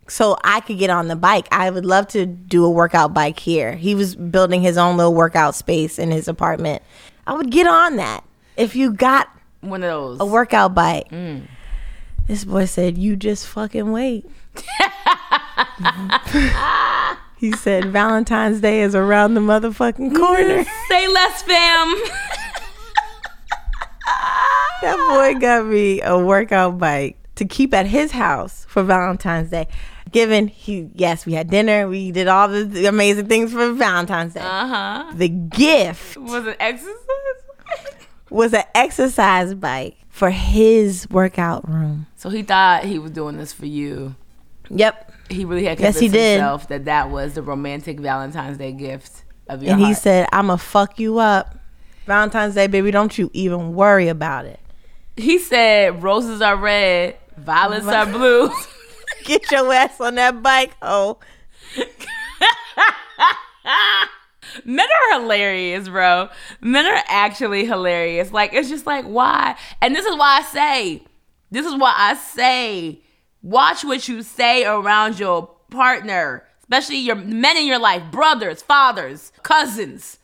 [0.09, 1.47] So I could get on the bike.
[1.51, 3.75] I would love to do a workout bike here.
[3.75, 6.81] He was building his own little workout space in his apartment.
[7.25, 8.23] I would get on that.
[8.55, 9.29] If you got
[9.61, 10.19] One of those.
[10.21, 11.09] a workout bike.
[11.09, 11.47] Mm.
[12.27, 14.25] This boy said, "You just fucking wait."
[17.37, 21.93] he said, "Valentine's Day is around the motherfucking corner." Say less, fam.
[24.81, 29.67] that boy got me a workout bike to keep at his house for Valentine's Day.
[30.11, 34.39] Given he, yes, we had dinner, we did all the- amazing things for Valentine's Day.
[34.41, 35.11] Uh huh.
[35.15, 36.93] The gift Was an exercise?
[38.29, 42.07] was an exercise bike for his workout room.
[42.15, 44.15] so he thought he was doing this for you.
[44.69, 45.13] Yep.
[45.29, 46.31] He really had Yes, convinced he did.
[46.39, 50.55] himself that that was the romantic Valentine's Day gift of your and he said, "I'ma
[50.57, 51.57] fuck you up,
[52.05, 52.91] Valentine's Day, baby.
[52.91, 54.59] Don't you even worry about it.
[55.15, 58.49] he said roses are red, violets are blue.
[59.23, 61.19] Get your ass on that bike, oh."
[64.65, 66.30] Men are hilarious, bro.
[66.62, 68.32] Men are actually hilarious.
[68.32, 69.58] Like it's just like why?
[69.82, 71.03] And this is why I say,
[71.51, 73.01] this is why I say,
[73.41, 79.32] watch what you say around your partner, especially your men in your life, brothers, fathers,
[79.43, 80.19] cousins,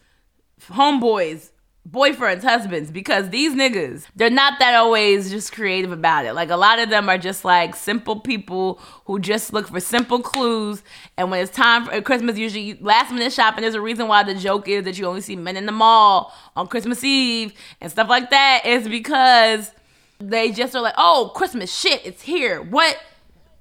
[0.62, 1.49] homeboys,
[1.89, 6.33] boyfriends, husbands, because these niggas, they're not that always just creative about it.
[6.33, 10.21] Like a lot of them are just like simple people who just look for simple
[10.21, 10.81] clues.
[11.17, 14.33] And when it's time for Christmas, usually last minute shopping, there's a reason why the
[14.33, 18.07] joke is that you only see men in the mall on Christmas Eve and stuff
[18.07, 18.65] like that.
[18.65, 19.71] Is because
[20.19, 22.61] they just are like, oh, Christmas shit, it's here.
[22.61, 22.97] What?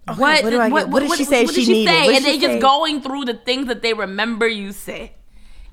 [0.07, 0.89] what, what do I get?
[0.89, 1.93] What did she say what she did needed?
[1.93, 5.11] What did and she they just going through the things that they remember you said.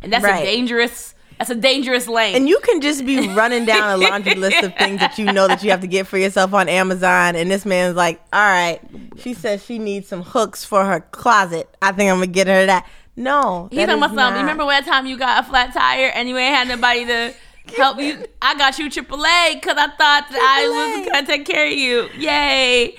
[0.01, 0.41] And that's Right.
[0.41, 2.35] a dangerous that's a dangerous lane.
[2.35, 5.47] And you can just be running down a laundry list of things that you know
[5.47, 7.37] that you have to get for yourself on Amazon.
[7.37, 8.81] And this man's like, all right,
[9.17, 11.73] she says she needs some hooks for her closet.
[11.81, 12.85] I think I'm going to get her that.
[13.15, 13.69] No.
[13.71, 14.35] He's that about something.
[14.35, 17.33] You remember that time you got a flat tire and you ain't had nobody to
[17.77, 18.25] help you?
[18.41, 22.09] I got you AAA because I thought that I was gonna take care of you.
[22.17, 22.97] Yay!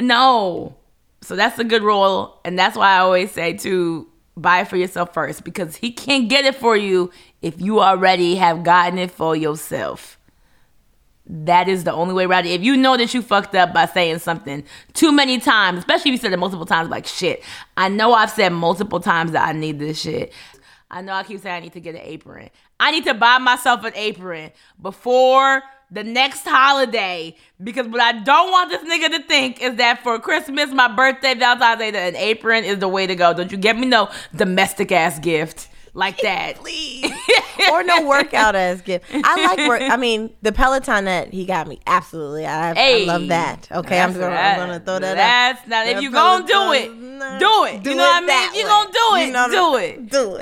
[0.00, 0.76] No.
[1.22, 5.12] So that's a good rule, and that's why I always say to buy for yourself
[5.12, 7.10] first because he can't get it for you
[7.42, 10.18] if you already have gotten it for yourself.
[11.26, 12.50] That is the only way around it.
[12.50, 16.14] If you know that you fucked up by saying something too many times, especially if
[16.14, 17.44] you said it multiple times, like shit.
[17.76, 20.32] I know I've said multiple times that I need this shit.
[20.90, 22.50] I know I keep saying I need to get an apron.
[22.80, 24.50] I need to buy myself an apron
[24.82, 30.02] before the next holiday because what I don't want this nigga to think is that
[30.02, 33.32] for Christmas, my birthday, Valentine's Day, that an apron is the way to go.
[33.32, 36.56] Don't you get me no domestic ass gift like that.
[36.56, 37.10] Please.
[37.72, 39.04] or no workout as gift.
[39.12, 39.82] I like work.
[39.82, 42.46] I mean, the Peloton that he got me, absolutely.
[42.46, 43.68] I, I love that.
[43.70, 45.68] Okay, I'm gonna, I'm gonna throw that That's out.
[45.68, 46.90] not if That you gonna do it, it.
[46.90, 47.84] is not- Do it.
[47.86, 48.48] You know what I mean?
[48.50, 48.68] If you way.
[48.68, 50.10] gonna do it, You know do it.
[50.10, 50.36] Do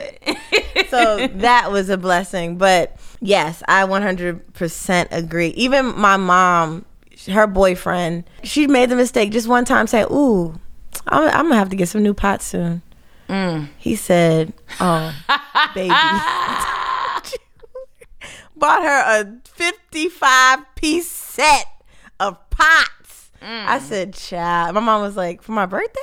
[0.74, 0.88] it.
[0.90, 2.56] so that was a blessing.
[2.58, 5.48] But yes, I 100% agree.
[5.48, 6.84] Even my mom,
[7.28, 10.54] her boyfriend, she made the mistake just one time saying, Ooh,
[11.08, 12.82] I'm, I'm gonna have to get some new pots soon.
[13.28, 13.68] Mm.
[13.78, 15.14] He said, Oh,
[15.74, 15.88] baby.
[18.56, 21.66] Bought her a 55 piece set
[22.18, 23.30] of pots.
[23.40, 23.66] Mm.
[23.66, 24.74] I said, Child.
[24.74, 26.00] My mom was like, For my birthday?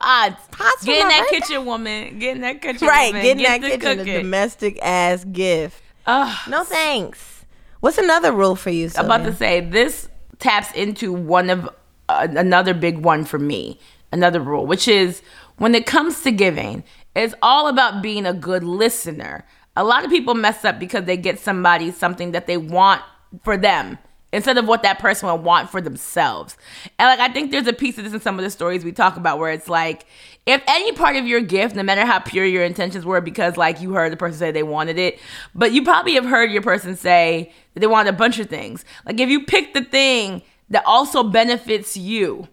[0.00, 0.42] Pots.
[0.50, 1.40] Pots for Get in that birthday?
[1.46, 2.18] kitchen, woman.
[2.18, 3.22] Get in that kitchen, Right, woman.
[3.22, 5.80] get in Get that kitchen, a domestic ass gift.
[6.06, 6.36] Ugh.
[6.48, 7.44] No thanks.
[7.80, 8.90] What's another rule for you?
[8.96, 10.08] I'm about to say this
[10.40, 11.68] taps into one of
[12.08, 13.78] uh, another big one for me.
[14.10, 15.22] Another rule, which is
[15.56, 19.46] when it comes to giving, it's all about being a good listener.
[19.76, 23.02] A lot of people mess up because they get somebody something that they want
[23.42, 23.98] for them
[24.32, 26.56] instead of what that person would want for themselves.
[26.98, 28.92] And like I think there's a piece of this in some of the stories we
[28.92, 30.06] talk about where it's like
[30.44, 33.80] if any part of your gift, no matter how pure your intentions were, because like
[33.80, 35.20] you heard the person say they wanted it,
[35.54, 38.84] but you probably have heard your person say that they wanted a bunch of things.
[39.06, 42.48] Like if you pick the thing that also benefits you.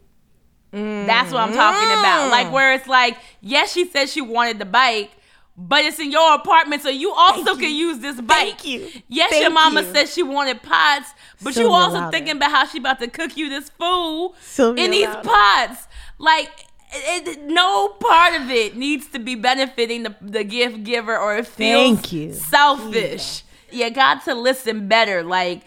[0.72, 2.30] That's what I'm talking about.
[2.32, 2.52] Like mm.
[2.52, 5.12] where it's like, yes, she said she wanted the bike,
[5.58, 8.60] but it's in your apartment, so you also can use this bike.
[8.62, 8.88] Thank you.
[9.10, 9.94] Yes, Thank your mama you.
[9.94, 12.12] said she wanted pots, but Sylvia you also Louder.
[12.12, 15.28] thinking about how she about to cook you this food Sylvia in these Louder.
[15.30, 15.88] pots.
[16.18, 16.50] Like,
[16.94, 21.36] it, it- no part of it needs to be benefiting the, the gift giver or
[21.38, 22.34] it feels Thank you.
[22.34, 23.44] selfish.
[23.72, 25.24] You got to listen better.
[25.24, 25.64] Like,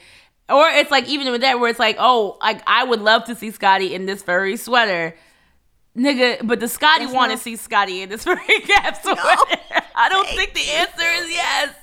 [0.49, 3.35] or it's like even with that where it's like, oh, like I would love to
[3.35, 5.17] see Scottie in this furry sweater.
[5.97, 9.21] Nigga, but does Scottie want to not- see Scottie in this furry cap sweater?
[9.95, 11.75] I don't think the answer is yes.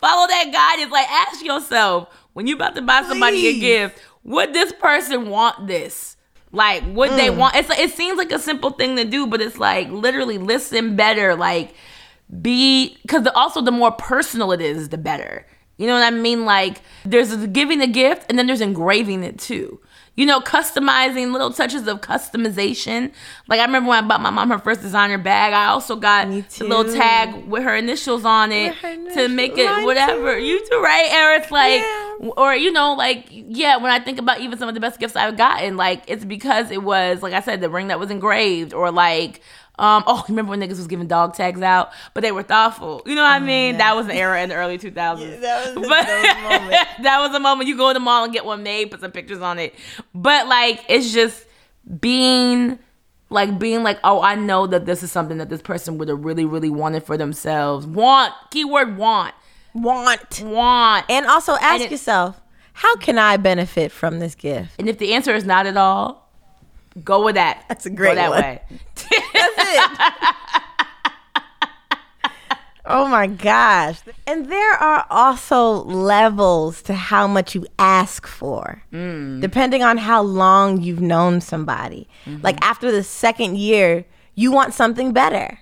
[0.00, 0.92] Follow that guidance.
[0.92, 5.66] Like, ask yourself when you about to buy somebody a gift, would this person want
[5.66, 6.16] this?
[6.52, 7.36] Like, would they Mm.
[7.38, 7.56] want?
[7.56, 10.94] It's like it seems like a simple thing to do, but it's like literally listen
[10.96, 11.34] better.
[11.34, 11.74] Like,
[12.42, 15.46] be because also the more personal it is, the better.
[15.78, 16.44] You know what I mean?
[16.44, 19.80] Like, there's giving the gift, and then there's engraving it too.
[20.14, 23.12] You know, customizing little touches of customization.
[23.48, 26.28] Like I remember when I bought my mom her first designer bag, I also got
[26.28, 30.36] the little tag with her initials on it her to make it Mine whatever.
[30.36, 30.42] too.
[30.42, 31.10] You too, right?
[31.12, 32.30] Or it's like, Yeah.
[32.38, 33.76] or you know, like yeah.
[33.76, 36.70] When I think about even some of the best gifts I've gotten, like it's because
[36.70, 39.42] it was like I said, the ring that was engraved, or like.
[39.78, 43.02] Um, oh, remember when niggas was giving dog tags out, but they were thoughtful.
[43.04, 43.76] You know what I mean?
[43.78, 44.92] That was an era in the early 2000s.
[45.20, 46.86] Yeah, that was- But- that was a moment.
[47.02, 49.12] that was a moment you go to the mall and get one made, put some
[49.12, 49.74] pictures on it.
[50.14, 51.44] But like it's just
[52.00, 52.78] being
[53.28, 56.24] like being like, oh, I know that this is something that this person would have
[56.24, 57.84] really, really wanted for themselves.
[57.86, 59.34] Want, keyword want.
[59.74, 60.40] Want.
[60.42, 61.04] Want.
[61.10, 62.40] And also ask it- yourself,
[62.72, 64.70] how can I benefit from this gift?
[64.78, 66.25] And if the answer is not at all,
[67.02, 67.64] go with that.
[67.68, 68.40] That's a great go that one.
[68.40, 68.62] way.
[72.88, 74.00] Oh my gosh.
[74.26, 79.40] And there are also levels to how much you ask for, mm.
[79.40, 82.08] depending on how long you've known somebody.
[82.24, 82.42] Mm-hmm.
[82.42, 84.04] Like after the second year,
[84.36, 85.58] you want something better.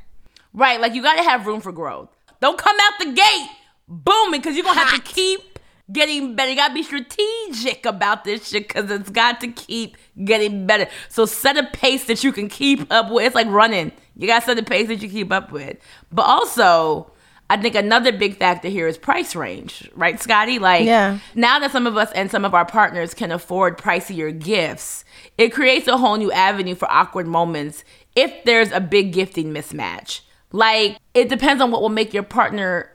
[0.53, 2.11] Right, like you gotta have room for growth.
[2.41, 3.49] Don't come out the gate
[3.89, 5.54] booming because you're gonna have to keep
[5.93, 6.51] getting better.
[6.51, 10.87] You gotta be strategic about this shit because it's got to keep getting better.
[11.09, 13.25] So set a pace that you can keep up with.
[13.27, 13.93] It's like running.
[14.17, 15.77] You gotta set a pace that you keep up with.
[16.11, 17.11] But also,
[17.51, 20.59] I think another big factor here is price range, right, Scottie?
[20.59, 21.19] Like Yeah.
[21.35, 25.05] now that some of us and some of our partners can afford pricier gifts,
[25.37, 27.85] it creates a whole new avenue for awkward moments
[28.17, 30.21] if there's a big gifting mismatch.
[30.53, 32.89] Like, it depends on what will make your partner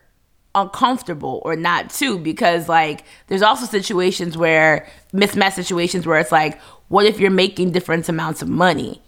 [0.55, 6.59] uncomfortable or not, too, because, like, there's also situations where, mismatch situations where it's like,
[6.87, 9.01] what if you're making different amounts of money?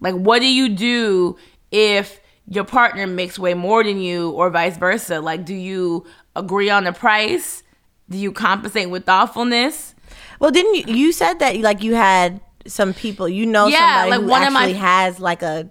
[0.00, 1.36] Like, what do you do
[1.70, 5.20] if your partner makes way more than you, or vice versa?
[5.20, 7.62] Like, do you agree on the price?
[8.08, 9.94] Do you compensate with thoughtfulness?
[10.38, 10.94] Well, didn't you?
[10.94, 14.42] You said that like you had some people you know Yeah, somebody like who one
[14.46, 15.68] of my- actually has like a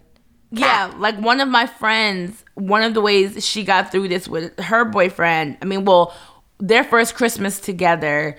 [0.60, 4.58] Yeah, like one of my friends, one of the ways she got through this with
[4.60, 5.58] her boyfriend.
[5.62, 6.14] I mean, well,
[6.60, 8.38] their first Christmas together,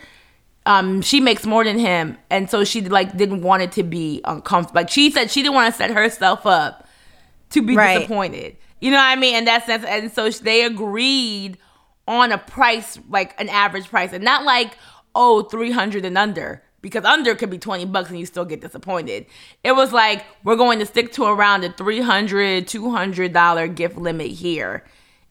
[0.64, 4.20] um, she makes more than him, and so she like didn't want it to be
[4.24, 4.80] uncomfortable.
[4.80, 6.86] Like she said, she didn't want to set herself up
[7.50, 7.98] to be Right.
[7.98, 8.56] disappointed.
[8.80, 9.36] You know what I mean?
[9.36, 11.58] In that sense, and so they agreed
[12.08, 14.76] on a price, like an average price, and not like
[15.14, 19.26] oh 300 and under because under could be 20 bucks and you still get disappointed.
[19.64, 24.28] It was like we're going to stick to around a 300 200 dollar gift limit
[24.28, 24.84] here.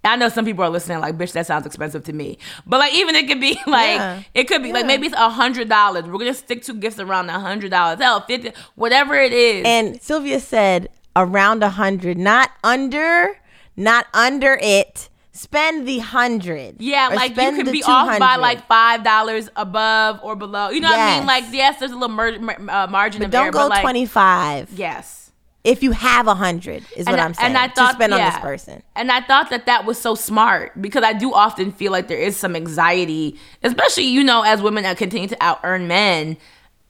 [0.04, 2.38] I know some people are listening like, bitch, that sounds expensive to me.
[2.68, 4.22] But like, even it could be like, Yeah.
[4.34, 6.04] it could be like maybe it's a hundred dollars.
[6.06, 8.00] We're gonna stick to gifts around a hundred dollars.
[8.00, 9.64] Hell, fifty, whatever it is.
[9.66, 13.40] And Sylvia said around a hundred, not under,
[13.78, 15.10] not under it.
[15.36, 16.82] Spend the hundred.
[16.82, 20.70] Yeah, like you could be off by like five dollars above or below.
[20.70, 21.28] You know what I mean?
[21.28, 24.06] Like yes, there's a little mer- uh, margin But of don't error, go like twenty
[24.06, 24.70] five.
[24.72, 25.22] yes.
[25.66, 27.48] If you have a hundred, is what I- I'm saying.
[27.48, 28.84] And I thought to spend on this person.
[28.96, 32.20] And I thought that that was so smart because I do often feel like there
[32.20, 36.38] is some anxiety, especially you know as women that continue to out earn men,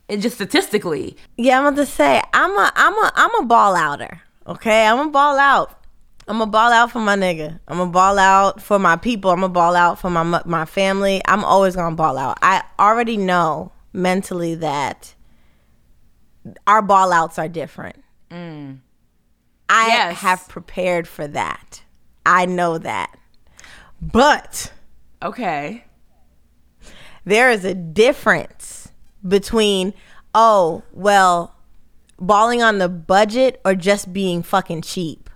[0.08, 1.16] and just statistically.
[1.38, 4.22] Yeah, I'm gonna say I'm a I'm a I'm a ball outer.
[4.46, 5.80] Okay, I'm a ball out.
[6.28, 7.60] I'm a ball out for my nigga.
[7.68, 9.30] I'm a ball out for my people.
[9.32, 11.22] I'm a ball out for my my family.
[11.26, 12.38] I'm always gonna ball out.
[12.42, 15.14] I already know mentally that
[16.68, 18.04] our ball outs are different.
[18.32, 18.80] Mm.
[19.70, 20.18] I Yes.
[20.18, 21.84] have prepared for that.
[22.26, 23.16] I know that.
[24.02, 24.72] But
[25.24, 25.86] Okay.
[27.24, 28.90] there is a difference
[29.28, 29.94] between
[30.34, 31.56] oh well
[32.20, 35.30] balling on the budget or just being fucking cheap.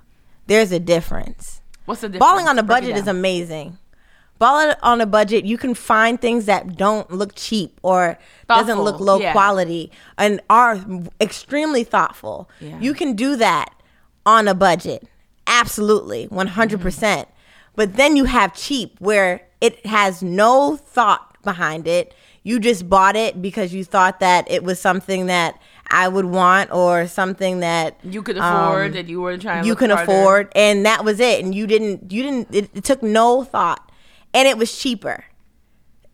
[0.50, 1.62] There's a difference.
[1.86, 2.30] What's the difference?
[2.30, 3.78] Balling on a budget is amazing.
[4.38, 9.00] Balling on a budget, you can find things that don't look cheap or doesn't look
[9.00, 9.32] low yeah.
[9.32, 10.80] quality and are
[11.20, 12.50] extremely thoughtful.
[12.60, 12.80] Yeah.
[12.80, 13.74] You can do that
[14.26, 15.08] on a budget.
[15.48, 16.82] Absolutely, 100%.
[16.82, 17.30] percent
[17.70, 17.76] Mm-hmm.
[17.76, 22.14] But then you have cheap where it has no thought behind it.
[22.44, 25.62] You just bought it because you thought that it was something that
[25.92, 29.66] I would want or something that you could afford um, that you were trying.
[29.66, 30.04] you can harder.
[30.04, 33.92] afford and that was it and you didn't you didn't it, it took no thought
[34.34, 35.26] and it was cheaper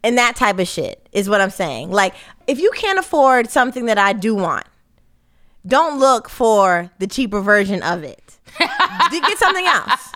[0.04, 2.14] and that type of shit is what i'm saying like
[2.48, 4.66] if you can't afford something that i do want
[5.68, 10.12] don't look for the cheaper version of it get something else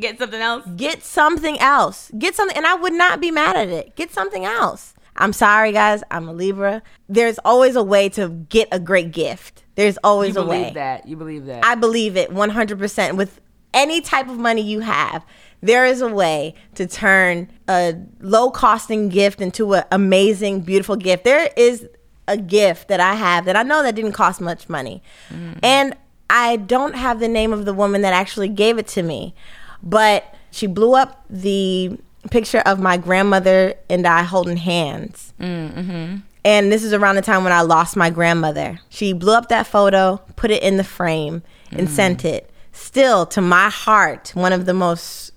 [0.00, 0.66] Get something else.
[0.76, 4.44] get something else get something and i would not be mad at it get something
[4.44, 9.12] else i'm sorry guys i'm a libra there's always a way to get a great
[9.12, 11.06] gift there's always a way believe that.
[11.06, 11.64] You believe that.
[11.64, 13.16] I believe it 100%.
[13.16, 13.40] With
[13.72, 15.24] any type of money you have,
[15.60, 21.22] there is a way to turn a low costing gift into an amazing, beautiful gift.
[21.22, 21.88] There is
[22.26, 25.00] a gift that I have that I know that didn't cost much money.
[25.30, 25.60] Mm.
[25.62, 25.96] And
[26.28, 29.32] I don't have the name of the woman that actually gave it to me,
[29.80, 32.00] but she blew up the
[32.30, 35.32] picture of my grandmother and I holding hands.
[35.40, 36.16] Mm-hmm.
[36.44, 38.80] And this is around the time when I lost my grandmother.
[38.88, 41.90] She blew up that photo, put it in the frame, and mm.
[41.90, 42.50] sent it.
[42.72, 45.32] Still, to my heart, one of the most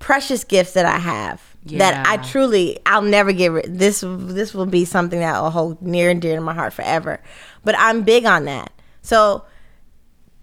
[0.00, 1.42] precious gifts that I have.
[1.78, 3.78] That I truly, I'll never get rid.
[3.78, 7.22] This this will be something that will hold near and dear to my heart forever.
[7.64, 8.70] But I'm big on that.
[9.00, 9.46] So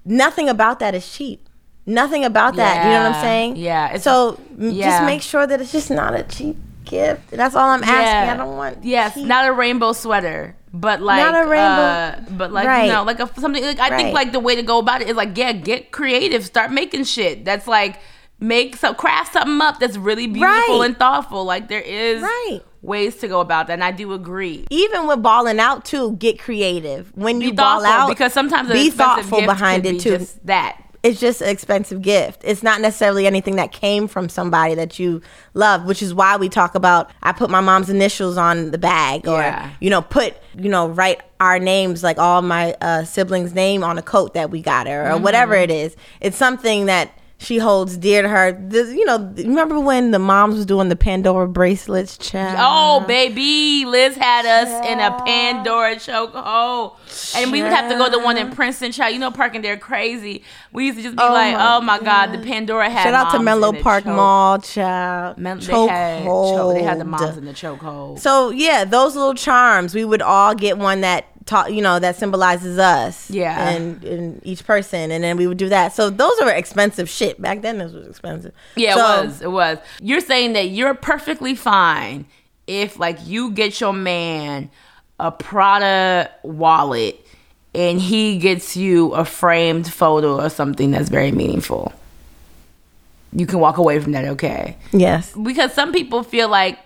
[0.04, 1.48] nothing about that is cheap.
[1.92, 2.86] Nothing about that.
[2.86, 3.56] You know what I'm saying?
[3.58, 4.90] Yeah, So yeah.
[4.90, 7.32] just make sure that it's just not a cheap gift.
[7.32, 8.30] That's all I'm asking.
[8.34, 8.84] I don't want.
[8.84, 9.26] Yes, cheap.
[9.28, 12.86] not a rainbow sweater, but like Not a rainbow- uh, but like Right.
[12.86, 13.64] you know, like a, something.
[13.64, 16.46] Like, I think like the way to go about it is like yeah, get creative,
[16.46, 18.00] start making shit that's like
[18.40, 20.86] make some craft something up that's really beautiful Right.
[20.88, 21.44] and thoughtful.
[21.46, 22.62] Like there is Right.
[22.82, 24.66] ways to go about that, and I do agree.
[24.72, 27.12] even with balling out too, get creative.
[27.16, 30.18] When you ball out, because sometimes be thoughtful gift behind it be too.
[30.18, 30.78] Just that.
[31.04, 32.42] It's just an expensive gift.
[32.46, 35.22] It's not necessarily anything that came from somebody that you
[35.56, 39.28] love, which is why we talk about I put my mom's initials on the bag
[39.28, 39.72] or Yeah.
[39.80, 43.98] you know, put, you know, write our names like all my uh, siblings' name on
[43.98, 45.72] a coat that we got her or whatever Mm-hmm.
[45.72, 45.96] it is.
[46.20, 47.12] It's something that
[47.42, 48.52] she holds dear to her.
[48.52, 52.58] This, you know, remember when the moms was doing the Pandora bracelets, child?
[52.60, 56.98] Oh, baby, Liz had us in a Pandora chokehold,
[57.36, 58.92] and we would have to go to one in Princeton.
[58.92, 60.44] Child, you know, parking there crazy.
[60.72, 63.14] We used to just be Oh like, my "Oh my god, the Pandora had." Shout
[63.16, 65.38] out to Menlo Park choke- Mall, child.
[65.40, 68.20] Men- they had choke, they had the moms in the chokehold.
[68.20, 72.16] So yeah, those little charms, we would all get one that taught, you know, that
[72.16, 73.30] symbolizes us.
[73.30, 73.70] Yeah.
[73.70, 75.94] and, and each person, and then we would do that.
[75.94, 77.42] So those are expensive shit.
[77.42, 78.54] Back then, this was expensive.
[78.76, 79.42] Yeah, So- it was.
[79.42, 79.78] It was.
[80.02, 82.26] You're saying that you're perfectly fine
[82.68, 84.70] if, like, you get your man
[85.20, 87.20] a Prada wallet
[87.76, 91.92] and he gets you a framed photo or something that's very meaningful.
[93.34, 94.78] You can walk away from that, okay?
[94.92, 95.34] Yes.
[95.36, 96.80] Because some people feel like,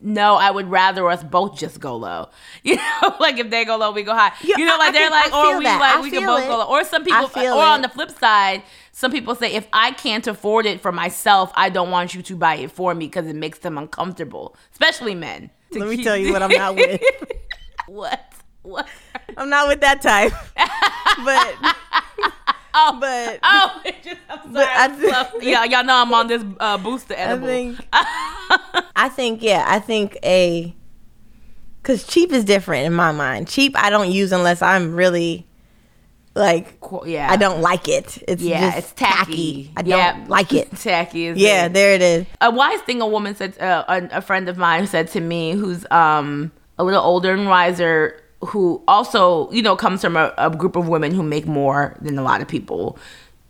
[0.00, 2.28] no, I would rather us both just go low.
[2.64, 4.32] You know, like if they go low, we go high.
[4.42, 5.80] You know, like I they're can- like, or we that.
[5.80, 6.46] like I we can both it.
[6.48, 6.66] go low.
[6.66, 8.62] Or some people, I or on the flip side,
[8.92, 12.36] some people say if I can't afford it for myself, I don't want you to
[12.36, 15.50] buy it for me because it makes them uncomfortable, especially men.
[15.72, 17.00] Let me tell you what I'm not with.
[17.86, 18.32] what?
[18.62, 18.86] What?
[19.36, 20.32] I'm not with that type.
[21.24, 21.76] but
[22.80, 24.52] Oh, but oh, it just, I'm sorry.
[24.52, 27.46] But I so- yeah, y'all know I'm on this uh, booster I edible.
[27.48, 30.74] think I think yeah, I think a
[31.82, 33.48] cuz cheap is different in my mind.
[33.48, 35.46] Cheap I don't use unless I'm really
[36.34, 38.22] like yeah, I don't like it.
[38.28, 39.72] It's Yeah, just it's tacky.
[39.76, 40.24] I don't Yeah.
[40.28, 40.70] like it.
[40.76, 41.72] Tacky is Yeah, it.
[41.72, 42.26] there it is.
[42.40, 45.52] a wise thing a woman said uh, a, a friend of mine said to me
[45.52, 50.50] who's um a little older and wiser who also you know comes from a, a
[50.50, 52.98] group of women who make more than a lot of people.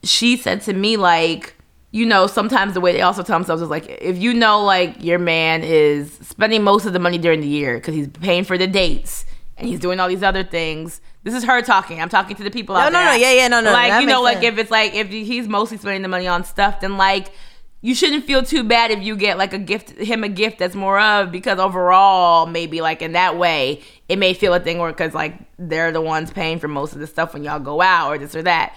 [0.02, 1.54] She said to me like
[1.90, 5.02] you know sometimes the way they also tell themselves is like if you know like
[5.02, 8.58] your man is spending most of the money during the year because he's paying for
[8.58, 9.24] the dates
[9.56, 12.00] and he's doing all these other things this is her talking.
[12.00, 13.12] I'm talking to the people No, out no, there.
[13.12, 14.52] No, yeah, yeah, no, no, like you know like sense.
[14.54, 17.32] if it's like if he's mostly spending the money on stuff then like
[17.80, 20.74] you shouldn't feel too bad if you get like a gift him a gift that's
[20.74, 24.90] more of because overall maybe like in that way it may feel a thing where
[24.90, 28.08] because like they're the ones paying for most of the stuff when y'all go out
[28.08, 28.74] or this or that.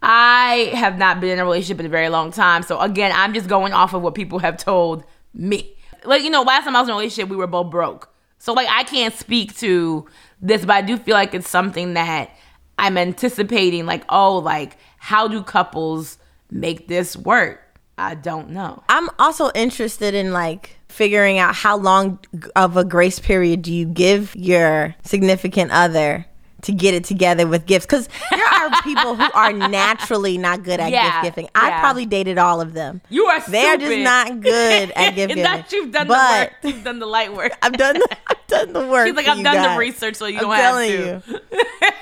[0.00, 3.34] I have not been in a relationship in a very long time so again i'm
[3.34, 5.74] just going off of what people have told me.
[6.04, 8.12] Like you know last time i was in a relationship we were both broke.
[8.38, 10.06] So like I can't speak to
[10.40, 12.30] this, but I do feel like it's something that
[12.78, 16.18] I'm anticipating like, oh, like how do couples
[16.50, 17.60] make this work?
[17.98, 18.82] I don't know.
[18.88, 22.18] I'm also interested in like figuring out how long
[22.56, 26.24] of a grace period do you give your significant other
[26.62, 30.80] to get it together with gifts because there are people who are naturally not good
[30.80, 31.50] at Yeah, gift giving.
[31.54, 31.80] I yeah.
[31.80, 33.00] probably dated all of them.
[33.10, 35.42] You are They're just not good at gift giving.
[35.44, 36.74] Not you've done but the work.
[36.74, 37.52] You've done the light work.
[37.62, 39.06] I've done the, I've done the work.
[39.06, 39.74] She's like, I've done guys.
[39.74, 41.38] the research, so you I'm don't have to.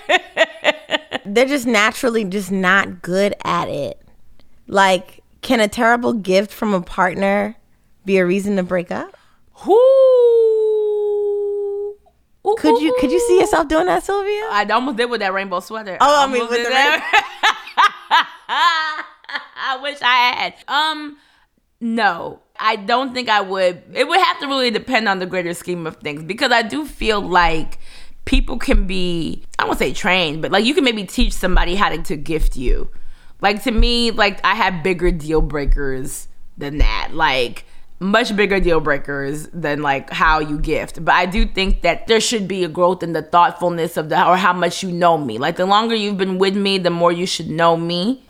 [0.09, 0.19] you.
[1.27, 4.01] They're just naturally just not good at it.
[4.69, 7.57] Like, can a terrible gift from a partner
[8.05, 9.17] be a reason to break up?
[9.53, 9.77] Who?
[12.59, 14.47] Could you could you see yourself doing that, Sylvia?
[14.51, 15.99] I almost did with that rainbow sweater.
[16.01, 17.43] Oh, I mean, with the that.
[19.57, 20.55] I wish I had.
[20.69, 21.19] Um,
[21.81, 23.83] no, I don't think I would.
[23.93, 26.87] It would have to really depend on the greater scheme of things because I do
[26.87, 27.79] feel like
[28.25, 29.45] people can be.
[29.59, 32.57] I won't say trained, but like you can maybe teach somebody how to, to gift
[32.57, 32.91] you.
[33.41, 37.11] Like to me, like I have bigger deal breakers than that.
[37.13, 37.65] Like
[37.99, 41.05] much bigger deal breakers than like how you gift.
[41.05, 44.27] But I do think that there should be a growth in the thoughtfulness of the
[44.27, 45.39] or how much you know me.
[45.39, 48.23] Like the longer you've been with me, the more you should know me.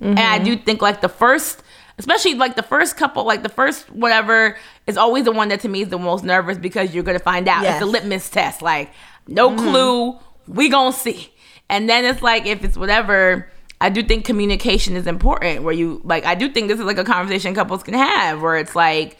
[0.00, 0.64] And I do mm-hmm.
[0.64, 1.62] think like the first,
[1.98, 5.68] especially like the first couple, like the first whatever is always the one that to
[5.68, 7.62] me is the most nervous because you're gonna find out.
[7.62, 7.76] Yes.
[7.76, 8.60] It's a litmus test.
[8.60, 8.90] Like
[9.26, 9.58] no mm-hmm.
[9.58, 11.32] clue, we gonna see.
[11.70, 13.50] And then it's like if it's whatever.
[13.80, 15.62] I do think communication is important.
[15.62, 18.56] Where you like, I do think this is like a conversation couples can have, where
[18.56, 19.18] it's like,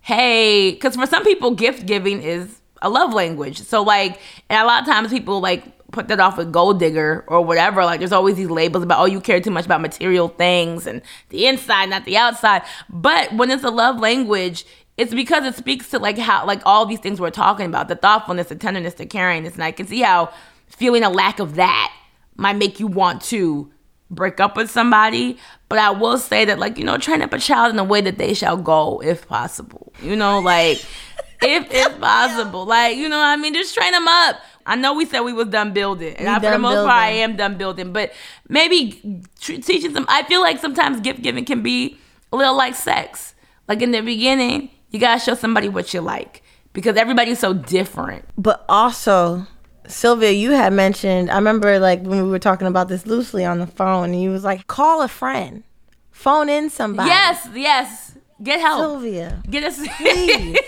[0.00, 3.60] hey, because for some people, gift giving is a love language.
[3.62, 7.24] So like, and a lot of times people like put that off with gold digger
[7.26, 7.84] or whatever.
[7.84, 11.02] Like, there's always these labels about, oh, you care too much about material things and
[11.30, 12.62] the inside, not the outside.
[12.88, 14.64] But when it's a love language,
[14.96, 17.96] it's because it speaks to like how like all these things we're talking about, the
[17.96, 20.32] thoughtfulness, the tenderness, the caringness, and I can see how
[20.68, 21.92] feeling a lack of that
[22.36, 23.70] might make you want to
[24.10, 25.38] break up with somebody.
[25.68, 28.00] But I will say that, like, you know, train up a child in the way
[28.00, 29.92] that they shall go, if possible.
[30.02, 30.78] You know, like,
[31.42, 32.64] if it's possible.
[32.64, 33.54] Like, you know what I mean?
[33.54, 34.36] Just train them up.
[34.66, 36.90] I know we said we was done building, and We I, for the most part,
[36.90, 37.92] I am done building.
[37.92, 38.12] But
[38.48, 40.06] maybe tr- teaching them.
[40.08, 41.98] I feel like sometimes gift giving can be
[42.32, 43.34] a little like sex.
[43.68, 46.42] Like in the beginning, you gotta show somebody what you like
[46.72, 48.24] because everybody's so different.
[48.36, 49.46] But also,
[49.88, 53.58] Sylvia, you had mentioned, I remember like when we were talking about this loosely on
[53.58, 55.62] the phone, and you was like, call a friend,
[56.10, 57.08] phone in somebody.
[57.08, 58.12] Yes, yes.
[58.42, 58.80] Get help.
[58.80, 59.78] Sylvia, Get us.
[59.96, 60.58] please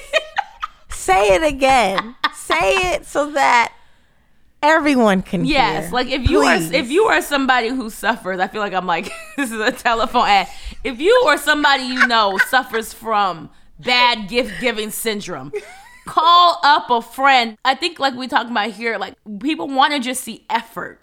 [0.91, 2.15] say it again.
[2.35, 3.73] say it so that
[4.63, 5.93] everyone can Yes, hear.
[5.93, 6.71] like if you Please.
[6.71, 9.71] are if you are somebody who suffers, I feel like I'm like this is a
[9.73, 10.49] telephone ad.
[10.83, 15.53] If you or somebody you know suffers from bad gift giving syndrome,
[16.09, 17.59] call up a friend.
[17.65, 21.01] I think like we talking about here, like people want to just see effort.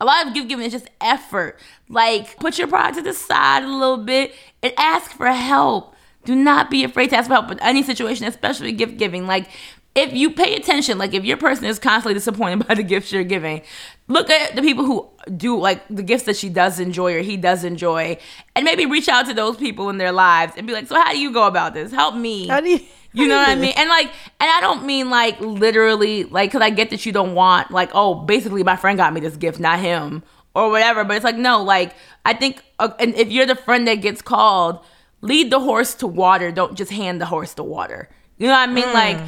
[0.00, 1.58] A lot of gift giving is just effort.
[1.88, 4.32] Like put your pride to the side a little bit
[4.62, 5.94] and ask for help.
[6.24, 9.26] Do not be afraid to ask for help in any situation, especially gift giving.
[9.26, 9.48] Like
[9.94, 13.24] if you pay attention, like if your person is constantly disappointed by the gifts you're
[13.24, 13.62] giving,
[14.08, 17.36] look at the people who do like the gifts that she does enjoy or he
[17.36, 18.18] does enjoy,
[18.54, 21.12] and maybe reach out to those people in their lives and be like, "So how
[21.12, 21.90] do you go about this?
[21.92, 22.80] Help me." How do you-
[23.14, 23.72] You know what I mean?
[23.76, 24.08] And like,
[24.40, 27.90] and I don't mean like literally, like, cause I get that you don't want, like,
[27.94, 30.22] oh, basically my friend got me this gift, not him,
[30.54, 31.04] or whatever.
[31.04, 31.94] But it's like, no, like,
[32.24, 34.84] I think, uh, and if you're the friend that gets called,
[35.20, 36.50] lead the horse to water.
[36.50, 38.08] Don't just hand the horse the water.
[38.36, 38.92] You know what I mean?
[38.92, 39.18] Like,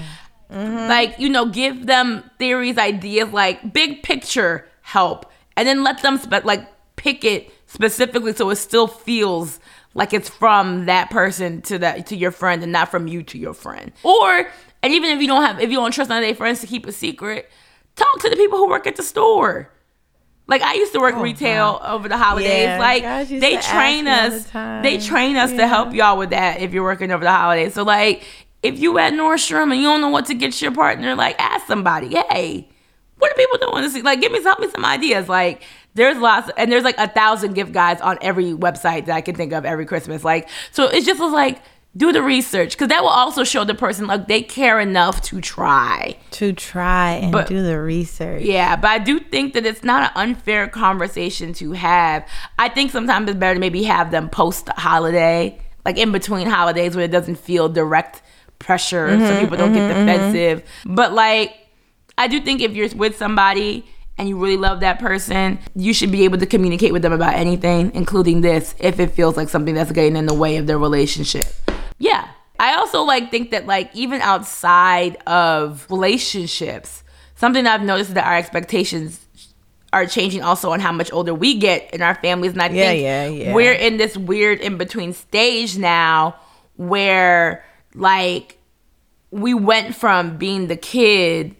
[0.50, 6.18] like you know, give them theories, ideas, like big picture help, and then let them
[6.18, 6.66] spe- like
[6.96, 9.60] pick it specifically so it still feels
[9.96, 13.38] like it's from that person to that to your friend and not from you to
[13.38, 13.92] your friend.
[14.02, 14.48] Or
[14.82, 16.66] and even if you don't have if you don't trust none of their friends to
[16.66, 17.50] keep a secret,
[17.96, 19.72] talk to the people who work at the store.
[20.48, 22.50] Like I used to work oh, retail over the holidays.
[22.50, 24.82] Oh, Yeah, like they to ask train me all us.
[24.82, 27.74] They train us to help y'all with that if you're working over the holidays.
[27.74, 28.22] So like
[28.62, 31.66] if you at Nordstrom and you don't know what to get your partner, like ask
[31.66, 32.68] somebody, hey,
[33.18, 34.02] what are people doing to see?
[34.02, 35.28] Like give me help me some ideas.
[35.28, 35.62] Like
[35.94, 39.34] there's lots and there's like a thousand gift guides on every website that I can
[39.34, 40.24] think of every Christmas.
[40.24, 41.60] Like so it's just was like
[41.96, 45.40] do the research because that will also show the person like they care enough to
[45.40, 46.16] try.
[46.32, 48.42] to try and But- do the research.
[48.42, 52.26] Yeah, but I do think that it's not an unfair conversation to have.
[52.58, 56.94] I think sometimes it's better to maybe have them post holiday, like in between holidays
[56.94, 58.20] where it doesn't feel direct
[58.58, 60.32] pressure so mm-hmm, people don't get mm-hmm, mm-hmm.
[60.32, 60.68] defensive.
[60.84, 61.54] But like,
[62.18, 63.84] I do think if you're with somebody
[64.18, 67.34] and you really love that person, you should be able to communicate with them about
[67.34, 70.78] anything, including this, if it feels like something that's getting in the way of their
[70.78, 71.46] relationship.
[71.98, 72.28] Yeah.
[72.58, 77.04] I also like think that like even outside of relationships,
[77.34, 79.22] something I've noticed is that our expectations
[79.92, 82.52] are changing also on how much older we get in our families.
[82.52, 83.54] And I Yeah, think yeah, yeah.
[83.54, 86.36] we're in this weird in between stage now
[86.76, 87.62] where
[87.94, 88.58] like
[89.30, 91.54] we went from being the kid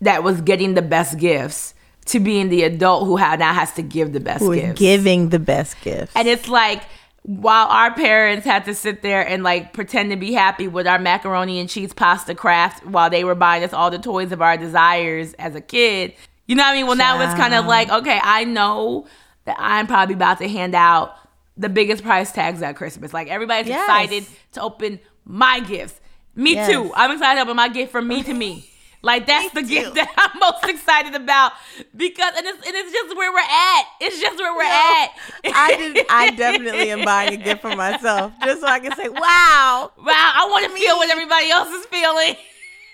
[0.00, 1.74] that was getting the best gifts
[2.06, 4.78] to being the adult who now has to give the best Who gifts.
[4.78, 6.12] giving the best gifts?
[6.14, 6.82] And it's like
[7.22, 10.98] while our parents had to sit there and like pretend to be happy with our
[11.00, 14.56] macaroni and cheese pasta craft while they were buying us all the toys of our
[14.56, 16.14] desires as a kid.
[16.46, 16.86] You know what I mean?
[16.86, 19.06] Well, now it's kind of like, okay, I know
[19.46, 21.16] that I'm probably about to hand out
[21.56, 23.12] the biggest price tags at Christmas.
[23.12, 23.82] Like everybody's Yes.
[23.82, 26.00] excited to open my gifts.
[26.36, 26.70] Me Yes.
[26.70, 26.92] too.
[26.94, 28.70] I'm excited to open my gift from me to me.
[29.06, 31.52] Like that's the gift that I'm most excited about
[31.96, 33.84] because and it's, and it's just where we're at.
[34.00, 35.10] It's just where we're No, at.
[35.54, 36.06] I did.
[36.10, 40.32] I definitely am buying a gift for myself, just so I can say, "Wow, Wow,
[40.34, 42.34] I want to feel what everybody else is feeling.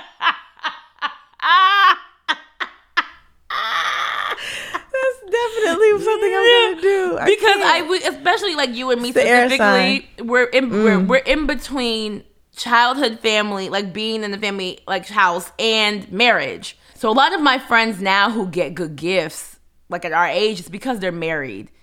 [4.92, 7.64] that's definitely something I'm gonna do." because can't.
[7.64, 11.07] I would, especially like you and me air specifically, we're in we're, Mm.
[11.07, 12.24] we're in between
[12.59, 16.76] childhood family, like being in the family like house and marriage.
[16.94, 20.59] So a lot of my friends now who get good gifts, like at our age,
[20.61, 21.70] it's because they're married.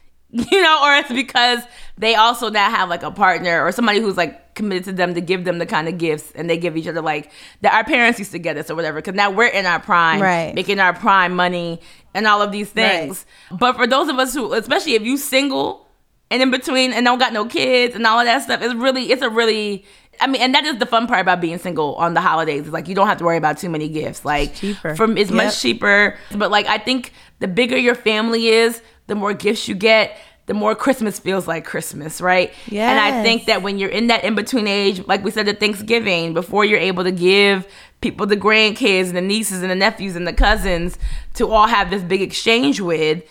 [0.52, 1.60] You know, or it's because
[1.98, 5.22] they also now have like a partner or somebody who's like committed to them to
[5.22, 8.20] give them the kind of gifts and they give each other like that our parents
[8.20, 9.02] used to get us or whatever.
[9.02, 10.54] Cause now we're in our prime, Right.
[10.54, 11.80] making our prime money
[12.14, 13.26] and all of these things.
[13.50, 15.88] But for those of us who, especially if you single
[16.30, 19.12] and in between and don't got no kids and all of that stuff, it's really,
[19.14, 19.86] it's a really,
[20.20, 22.62] I mean, and that is the fun part about being single on the holidays.
[22.62, 24.26] It's like you don't have to worry about too many gifts.
[24.26, 24.96] Like cheaper.
[24.96, 25.38] From it's Yep.
[25.38, 26.18] much cheaper.
[26.36, 30.18] But like I think the bigger your family is, the more gifts you get.
[30.48, 32.54] The more Christmas feels like Christmas, right?
[32.68, 32.92] Yeah.
[32.92, 35.60] And I think that when you're in that in between age, like we said at
[35.60, 37.68] Thanksgiving, before you're able to give
[38.02, 41.00] people the grandkids and the nieces and the nephews and the cousins
[41.34, 43.24] to all have this big exchange with,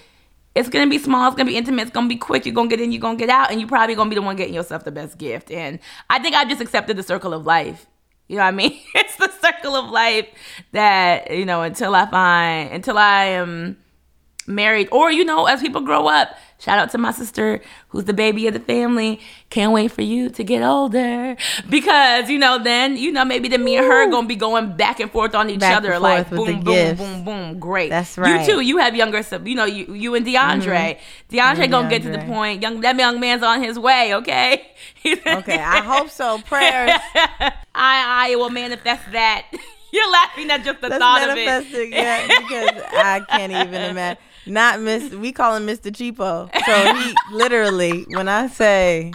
[0.55, 2.47] it's gonna be small, it's gonna be intimate, it's gonna be quick.
[2.47, 4.37] You're gonna get in, you're gonna get out, and you're probably gonna be the one
[4.37, 5.51] getting yourself the best gift.
[5.51, 5.79] And
[6.09, 7.87] I think I've just accepted the circle of life.
[8.29, 8.79] You know what I mean?
[8.95, 10.29] it's the circle of life
[10.73, 13.77] that, you know, until I find, until I am
[14.47, 16.37] married or you know as people grow up.
[16.59, 19.21] Shout out to my sister who's the baby of the family.
[19.51, 21.37] Can't wait for you to get older.
[21.69, 25.01] Because you know then you know maybe then me and her gonna be going back
[25.01, 27.59] and forth on each Back other like with boom boom boom boom.
[27.59, 27.91] Great.
[27.91, 28.47] That's right.
[28.47, 28.61] you too.
[28.61, 30.65] You have younger you know you you and DeAndre.
[30.65, 31.37] Mm-hmm.
[31.37, 32.63] DeAndre and gonna get to the point.
[32.63, 34.69] Young that young man's on his way okay?
[35.05, 36.39] Okay, I hope so.
[36.39, 36.91] Prayers.
[37.75, 39.47] I I will manifest that.
[39.93, 41.73] You're laughing at just the Let's thought of it.
[41.73, 44.23] it, yeah, because I can't even imagine.
[44.47, 45.13] Not Miss.
[45.13, 45.91] We call him Mr.
[45.91, 46.51] Cheapo.
[46.67, 49.13] So he literally, when I say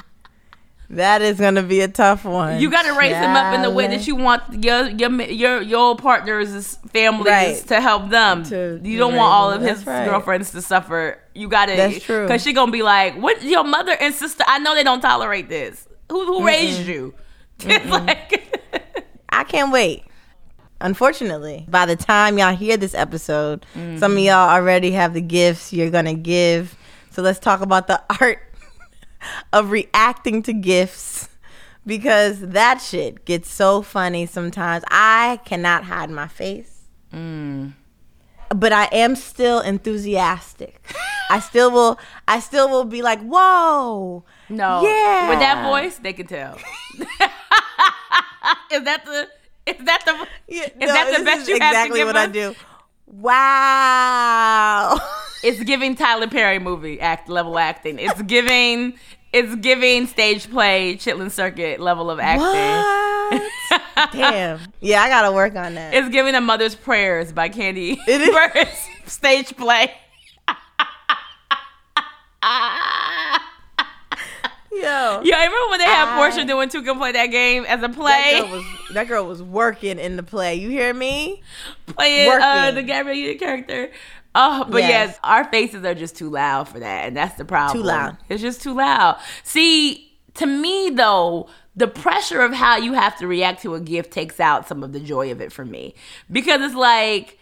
[0.91, 3.69] that is gonna be a tough one, You got to raise them up in the
[3.69, 7.67] way that you want your your your your partner's families Right.
[7.67, 8.43] to help them.
[8.45, 10.05] To- you don't want all of his right.
[10.05, 11.19] girlfriends to suffer.
[11.35, 11.75] You got to.
[11.75, 12.23] That's true.
[12.25, 13.43] Because she gonna be like, "What?
[13.43, 14.43] Your mother and sister?
[14.47, 15.87] I know they don't tolerate this.
[16.11, 17.13] Who who raised you?"
[17.65, 18.57] Like,
[19.29, 20.03] I can't wait.
[20.81, 23.65] Unfortunately, by the time y'all hear this episode,
[23.97, 26.75] some of y'all already have the gifts you're gonna give.
[27.11, 28.39] So let's talk about the art
[29.51, 31.27] of reacting to gifts
[31.85, 34.83] because that shit gets so funny sometimes.
[34.89, 36.75] I cannot hide my face.
[37.11, 40.81] But I am still enthusiastic.
[41.29, 45.29] I still will I still will be like, "Whoa." no, Yeah.
[45.29, 46.55] with that voice, they can tell.
[48.71, 49.27] is that the?
[49.79, 50.27] Is that the?
[50.47, 52.55] Yeah, is that the best you have to exactly give what I do.
[53.07, 54.99] Wow.
[55.41, 57.97] It's giving Tyler Perry movie act level acting.
[57.97, 58.95] It's giving
[59.31, 62.45] it's giving stage play Chitlin Circuit level of acting.
[62.45, 64.11] What?
[64.11, 64.59] Damn.
[64.81, 65.93] Yeah, I gotta work on that.
[65.93, 68.89] It's giving a mother's prayers by Candy It is.
[69.05, 69.93] Stage play.
[74.71, 75.21] Yo.
[75.23, 77.81] Yeah, I remember when they had I- Portia doing two can play that game as
[77.81, 78.33] a play.
[78.39, 80.55] That girl was that girl was working in the play.
[80.55, 81.41] You hear me?
[81.87, 83.89] playing uh, the Gabrielle character.
[84.35, 84.89] Oh, but Yes.
[85.09, 85.19] yes.
[85.23, 87.81] our faces are just too loud for that, and that's the problem.
[87.81, 88.17] Too loud.
[88.29, 89.19] It's just too loud.
[89.43, 94.11] See, to me though, the pressure of how you have to react to a gift
[94.11, 95.95] takes out some of the joy of it for me
[96.31, 97.39] because it's like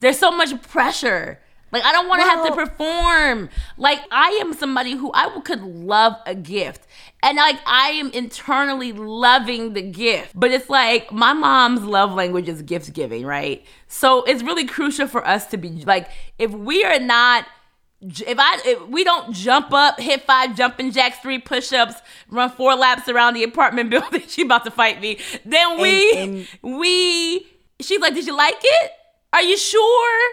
[0.00, 1.40] there's so much pressure.
[1.72, 3.48] Like I don't want to have to perform.
[3.76, 6.86] Like I am somebody who I could love a gift.
[7.22, 10.32] And like I am internally loving the gift.
[10.34, 13.64] But it's like my mom's love language is gift giving, right?
[13.88, 16.08] So it's really crucial for us to be like
[16.38, 17.46] if we are not
[18.02, 21.96] if I if we don't jump up, hit five jumping jacks, three push-ups,
[22.30, 25.18] run four laps around the apartment building, she about to fight me.
[25.44, 27.46] Then we and- we
[27.80, 28.90] she's like, "Did you like it?
[29.32, 30.30] Are you sure?"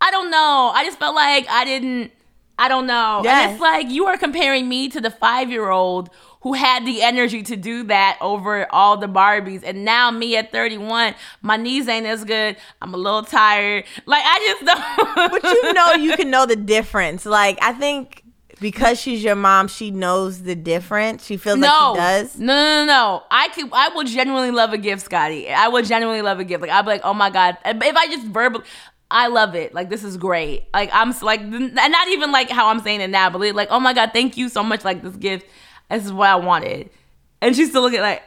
[0.00, 0.72] I don't know.
[0.74, 2.12] I just felt like I didn't
[2.60, 3.22] I don't know.
[3.26, 6.10] And it's like you are comparing me to the 5-year-old
[6.42, 9.62] who had the energy to do that over all the Barbies.
[9.64, 12.56] And now me at 31, my knees ain't as good.
[12.82, 13.84] I'm a little tired.
[14.04, 17.24] Like I just don't But you know, you can know the difference.
[17.24, 18.24] Like I think
[18.60, 21.24] because she's your mom, she knows the difference.
[21.24, 22.38] She feels no, like she does.
[22.38, 23.22] No, no, no, no.
[23.30, 25.48] I could, I will genuinely love a gift, Scottie.
[25.48, 26.60] I will genuinely love a gift.
[26.60, 27.56] Like I'll be like, oh my god.
[27.64, 28.64] If I just verbally,
[29.10, 29.74] I love it.
[29.74, 30.64] Like this is great.
[30.72, 33.80] Like I'm like, and not even like how I'm saying it now, but like, oh
[33.80, 34.84] my god, thank you so much.
[34.84, 35.46] Like this gift,
[35.90, 36.90] this is what I wanted.
[37.42, 38.22] And she's still looking like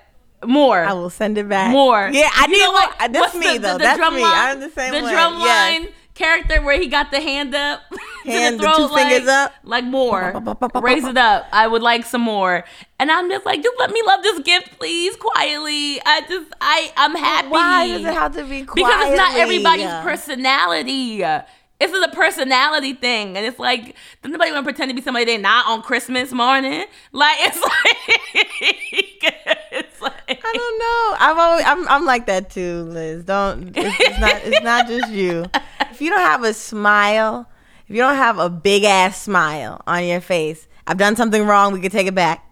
[0.45, 0.83] more.
[0.83, 1.71] I will send it back.
[1.71, 2.09] more.
[2.11, 3.07] Yeah, I You need know more.
[3.09, 3.71] That's me the, though.
[3.73, 4.21] The, the That's me.
[4.23, 5.11] Line, I'm the same the way.
[5.11, 5.81] drum Yes.
[5.83, 7.81] line character where he got the hand up
[8.25, 9.53] Hand, the throat, two like, fingers up.
[9.63, 10.41] like more.
[10.81, 11.45] Raise it up.
[11.51, 12.63] I would like some more.
[12.99, 15.99] And I'm just like, just let me love this gift, please, quietly.
[16.05, 17.49] I just, I, I'm happy.
[17.49, 18.83] Why does it have to be quietly?
[18.83, 21.23] Because it's not everybody's personality.
[21.83, 25.01] This is a personality thing, and it's like does nobody want to pretend to be
[25.01, 26.85] somebody they're not on Christmas morning.
[27.11, 29.33] Like it's like
[29.73, 31.17] it's like I don't know.
[31.19, 33.25] I've always I'm I'm like that too, Liz.
[33.25, 35.43] Don't it's, it's not it's not just you.
[35.91, 37.49] If you don't have a smile,
[37.89, 41.73] if you don't have a big ass smile on your face, I've done something wrong.
[41.73, 42.49] We could take it back.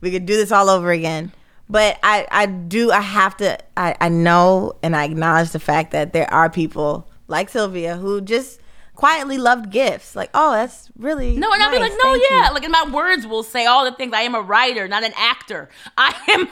[0.00, 1.32] We could do this all over again.
[1.68, 5.90] But I I do I have to I I know and I acknowledge the fact
[5.90, 8.60] that there are people like Sylvia who just
[8.98, 10.16] quietly loved gifts.
[10.16, 12.48] Like, oh, that's really No, and I'll be like, no, Thank yeah.
[12.48, 14.12] you." Like, and my words will say all the things.
[14.12, 15.68] I am a writer, not an actor.
[15.96, 16.48] I am,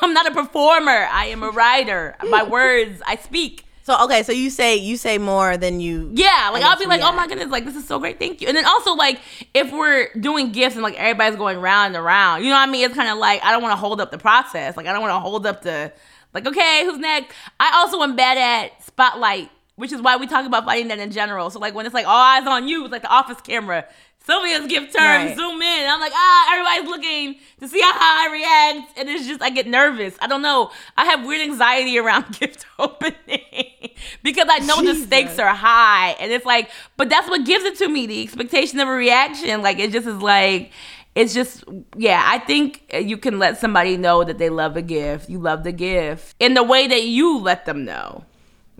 [0.00, 1.08] I'm not a performer.
[1.10, 2.14] I am a writer.
[2.30, 3.64] My words, I speak.
[3.82, 7.00] So okay, so you say you say more than you Yeah, like I'll be like,
[7.00, 8.46] oh my goodness, like this is so great, thank you.
[8.46, 9.18] And then also like
[9.54, 12.70] if we're doing gifts and like everybody's going round and around, you know what I
[12.70, 12.84] mean?
[12.84, 14.76] It's kind of like I don't want to hold up the process.
[14.76, 15.90] Like I don't want to hold up the
[16.34, 17.34] like okay, who's next?
[17.58, 21.10] I also am bad at spotlight, which is why we talk about fighting that in
[21.10, 21.48] general.
[21.50, 23.86] So like when it's like all eyes on you, it's like the office camera.
[24.26, 25.36] Sylvia's gift term, Right.
[25.36, 25.88] zoom in.
[25.88, 28.98] I'm like, ah, everybody's looking to see how I react.
[28.98, 30.16] And it's just, I get nervous.
[30.20, 30.70] I don't know.
[30.98, 33.90] I have weird anxiety around gift opening
[34.22, 36.10] because I know the stakes are high.
[36.20, 36.68] And it's like,
[36.98, 39.62] but that's what gives it to me the expectation of a reaction.
[39.62, 40.72] Like, it just is like,
[41.14, 41.64] it's just,
[41.96, 45.30] yeah, I think you can let somebody know that they love a gift.
[45.30, 48.24] You love the gift in the way that you let them know.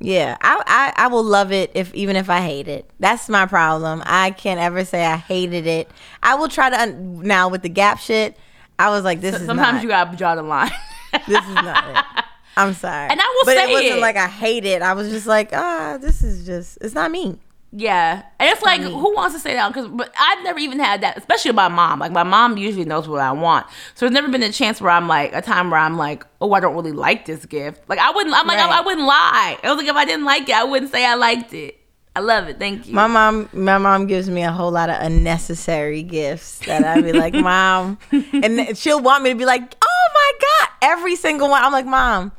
[0.00, 0.62] Yeah, I,
[0.96, 2.88] I I will love it if even if I hate it.
[3.00, 4.02] That's my problem.
[4.06, 5.90] I can't ever say I hated it.
[6.22, 8.36] I will try to un- now with the Gap shit.
[8.78, 10.70] I was like, this is Sometimes not, you gotta draw the line.
[11.26, 12.24] this is not it.
[12.56, 14.00] I'm sorry, And I will but say it wasn't it.
[14.00, 14.82] like I hate it.
[14.82, 17.38] I was just like, ah, this is just it's not me.
[17.70, 19.68] Yeah, and it's like, who wants to say that?
[19.68, 21.98] Because but I've never even had that, especially my mom.
[21.98, 24.90] Like my mom usually knows what I want, so there's never been a chance where
[24.90, 27.86] I'm like a time where I'm like, oh, I don't really like this gift.
[27.86, 28.34] Like I wouldn't.
[28.34, 28.78] I'm like, I, Right.
[28.78, 29.58] I wouldn't lie.
[29.62, 31.78] It was like if I didn't like it, I wouldn't say I liked it.
[32.16, 32.58] I love it.
[32.58, 32.94] Thank you.
[32.94, 37.12] My mom, my mom gives me a whole lot of unnecessary gifts that I'd be
[37.12, 41.62] like, mom, and she'll want me to be like, oh my god, every single one.
[41.62, 42.32] I'm like, mom,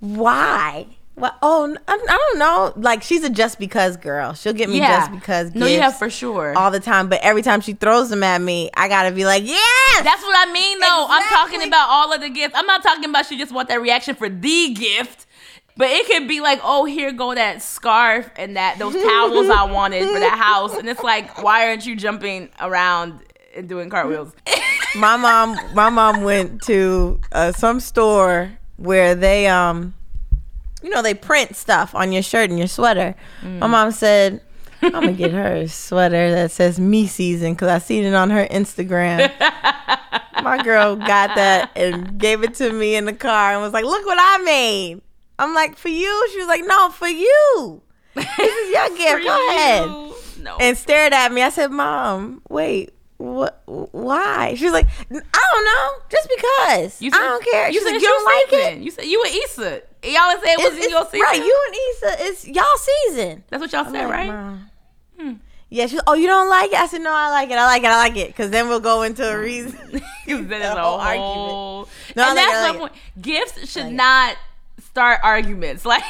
[0.00, 0.86] why?
[1.16, 2.74] Well, oh, I don't know.
[2.76, 4.34] Like she's a just because girl.
[4.34, 5.54] She'll get me yeah, just because.
[5.54, 6.56] No, yeah, for sure.
[6.56, 7.08] all the time.
[7.08, 10.04] But every time she throws them at me, I gotta be like, yes.
[10.04, 11.06] That's what I mean, though.
[11.08, 12.54] I'm talking about all of the gifts.
[12.54, 15.26] I'm not talking about she just want that reaction for the gift.
[15.78, 19.64] But it could be like, oh, here go that scarf and that those towels I
[19.70, 23.20] wanted for that house, and it's like, why aren't you jumping around
[23.54, 24.32] and doing cartwheels?
[24.96, 29.94] my mom my mom went to uh, some store where they um
[30.86, 33.16] you know they print stuff on your shirt and your sweater.
[33.42, 33.70] My mm.
[33.70, 34.40] mom said
[34.82, 38.30] i'm gonna get her a sweater that says me season because i seen it on
[38.30, 39.30] her instagram.
[40.42, 43.84] My girl got that and gave it to me in the car and was like
[43.84, 45.02] look what i made.
[45.40, 46.28] I'm like for you?
[46.32, 47.82] She was like no for you.
[48.14, 49.24] This is your gift.
[49.24, 49.88] Go ahead.
[50.40, 50.56] No.
[50.60, 51.42] and stared at me.
[51.42, 53.62] I said, "Mom, wait, what?
[53.66, 55.12] Why?" She was like, "I
[55.52, 57.02] don't know, just because.
[57.02, 59.22] You I don't care." You She's said like, "You don't like it." You said you
[59.24, 59.82] and Issa.
[60.04, 61.20] Y'all would say it was in your season.
[61.20, 61.36] right?
[61.36, 63.44] You and Issa, it's y'all season.
[63.48, 64.58] That's what y'all said, I'm like, right?
[65.18, 65.32] Hmm.
[65.68, 65.98] Yeah, she.
[66.06, 66.78] Oh, you don't like it?
[66.78, 67.54] I said, "No, I like it.
[67.58, 67.86] I like it.
[67.88, 69.76] I like it." Because then we'll go into a reason.
[70.26, 71.88] Because then it's a whole argument.
[72.16, 72.92] No, and like it, that's I my like point.
[73.20, 73.94] Gifts should like it.
[73.94, 74.36] not
[74.80, 75.84] start arguments.
[75.84, 76.02] Like,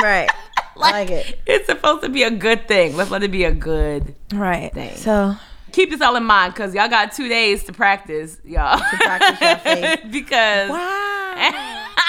[0.00, 0.28] right.
[0.30, 1.40] I like it.
[1.46, 2.96] It's supposed to be a good thing.
[2.96, 4.14] Let's let it be a good.
[4.32, 4.72] Right.
[4.72, 4.96] Dang.
[4.96, 5.36] So
[5.72, 8.78] Keep this all in mind because y'all got two days to practice, y'all.
[8.78, 10.00] practice your faith.
[10.10, 11.86] because wow.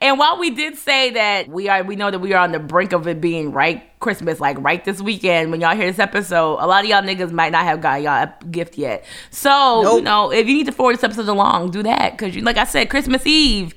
[0.00, 2.58] And while we did say that we are, we know that we are on the
[2.58, 5.52] brink of it being right Christmas, like right this weekend.
[5.52, 8.24] When y'all hear this episode, a lot of y'all niggas might not have got y'all
[8.24, 9.04] a gift yet.
[9.30, 9.98] So Nope.
[9.98, 12.64] you know, if you need to forward this episode along, do that because, like I
[12.64, 13.74] said, Christmas Eve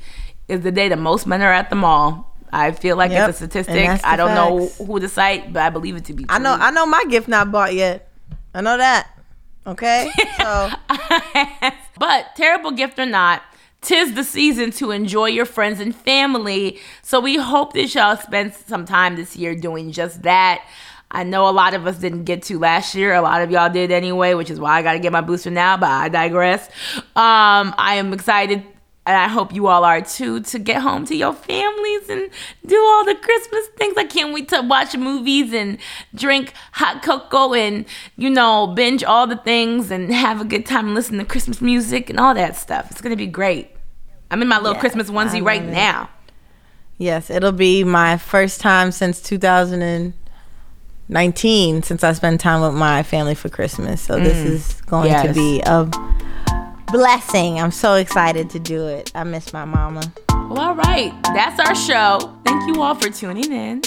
[0.48, 2.36] is the day that most men are at the mall.
[2.52, 4.04] I feel like Yep, it's a statistic.
[4.04, 6.36] I don't know who to cite, but I believe it to be true.
[6.36, 6.54] I know.
[6.54, 8.12] I know my gift not bought yet.
[8.56, 9.10] I know that.
[9.68, 10.10] Okay.
[10.38, 10.70] So
[11.98, 13.42] but terrible gift or not,
[13.82, 16.80] tis the season to enjoy your friends and family.
[17.02, 20.68] So we hope that y'all spend some time this year doing just that.
[21.10, 23.14] I know a lot of us didn't get to last year.
[23.14, 25.50] A lot of y'all did anyway, which is why I got to get my booster
[25.50, 26.68] now, but I digress.
[27.16, 28.64] Um, I am excited
[29.06, 32.32] and I hope you all are too to get home to your families and
[32.66, 33.96] do all the Christmas things.
[33.98, 35.78] I can't wait to watch movies and
[36.16, 37.86] drink hot cocoa and
[38.18, 42.10] you know binge all the things and have a good time listening to Christmas music
[42.10, 42.90] and all that stuff.
[42.90, 43.70] It's gonna be great.
[44.32, 45.72] I'm in my little Yes, Christmas onesie right it.
[45.72, 46.10] now.
[46.98, 53.36] yes, it'll be my first time since 2019 since I spent time with my family
[53.36, 54.02] for Christmas.
[54.02, 54.48] So this mm.
[54.48, 55.88] is going to be a
[56.88, 57.60] blessing.
[57.60, 59.12] I'm so excited to do it.
[59.16, 60.02] I miss my mama.
[60.30, 62.34] Well, all right, that's our show.
[62.44, 63.82] Thank you all for tuning in.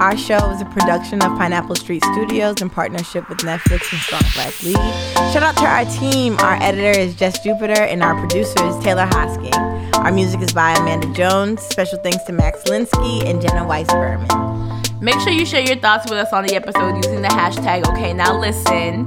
[0.00, 4.22] Our show is a production of Pineapple Street Studios in partnership with Netflix and Strong
[4.34, 5.32] Black Lead.
[5.32, 6.36] Shout out to our team.
[6.40, 9.54] Our editor is Jess Jupiter, and our producer is Taylor Hosking.
[9.94, 11.62] Our music is by Amanda Jones.
[11.62, 14.82] Special thanks to Max Linsky and Jenna Weiss Berman.
[15.00, 18.12] Make sure you share your thoughts with us on the episode using the hashtag okay
[18.12, 19.06] now listen.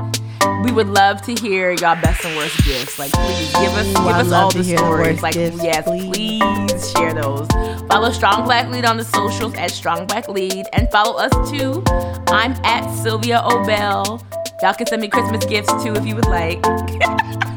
[0.63, 2.99] We would love to hear y'all best and worst gifts.
[2.99, 5.21] Like please give us give I'd us all the hear the stories.
[5.21, 6.39] like gifts, yes, please.
[6.39, 6.91] please.
[6.91, 7.47] share those.
[7.87, 11.83] Follow Strong Black Lead on the socials at Strong Black Lead and follow us too.
[12.27, 14.23] I'm at Sylvia Obell.
[14.61, 16.63] Y'all can send me Christmas gifts too if you would like.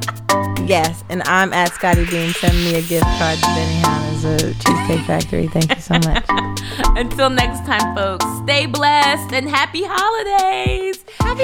[0.71, 2.31] Yes, and I'm at Scottie Beam.
[2.31, 5.49] Send me a gift card to Benihana's a Cheesecake Factory.
[5.49, 6.25] Thank you so much.
[6.97, 11.05] Until next time, folks, stay blessed and happy holidays.
[11.19, 11.43] Happy,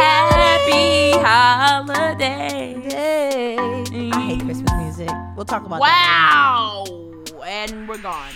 [1.18, 2.92] holidays.
[2.92, 3.56] Yay.
[3.58, 4.44] I hate mm.
[4.44, 5.10] Christmas music.
[5.34, 6.84] We'll talk about that.
[6.86, 7.42] Wow.
[7.44, 8.30] And we're gone.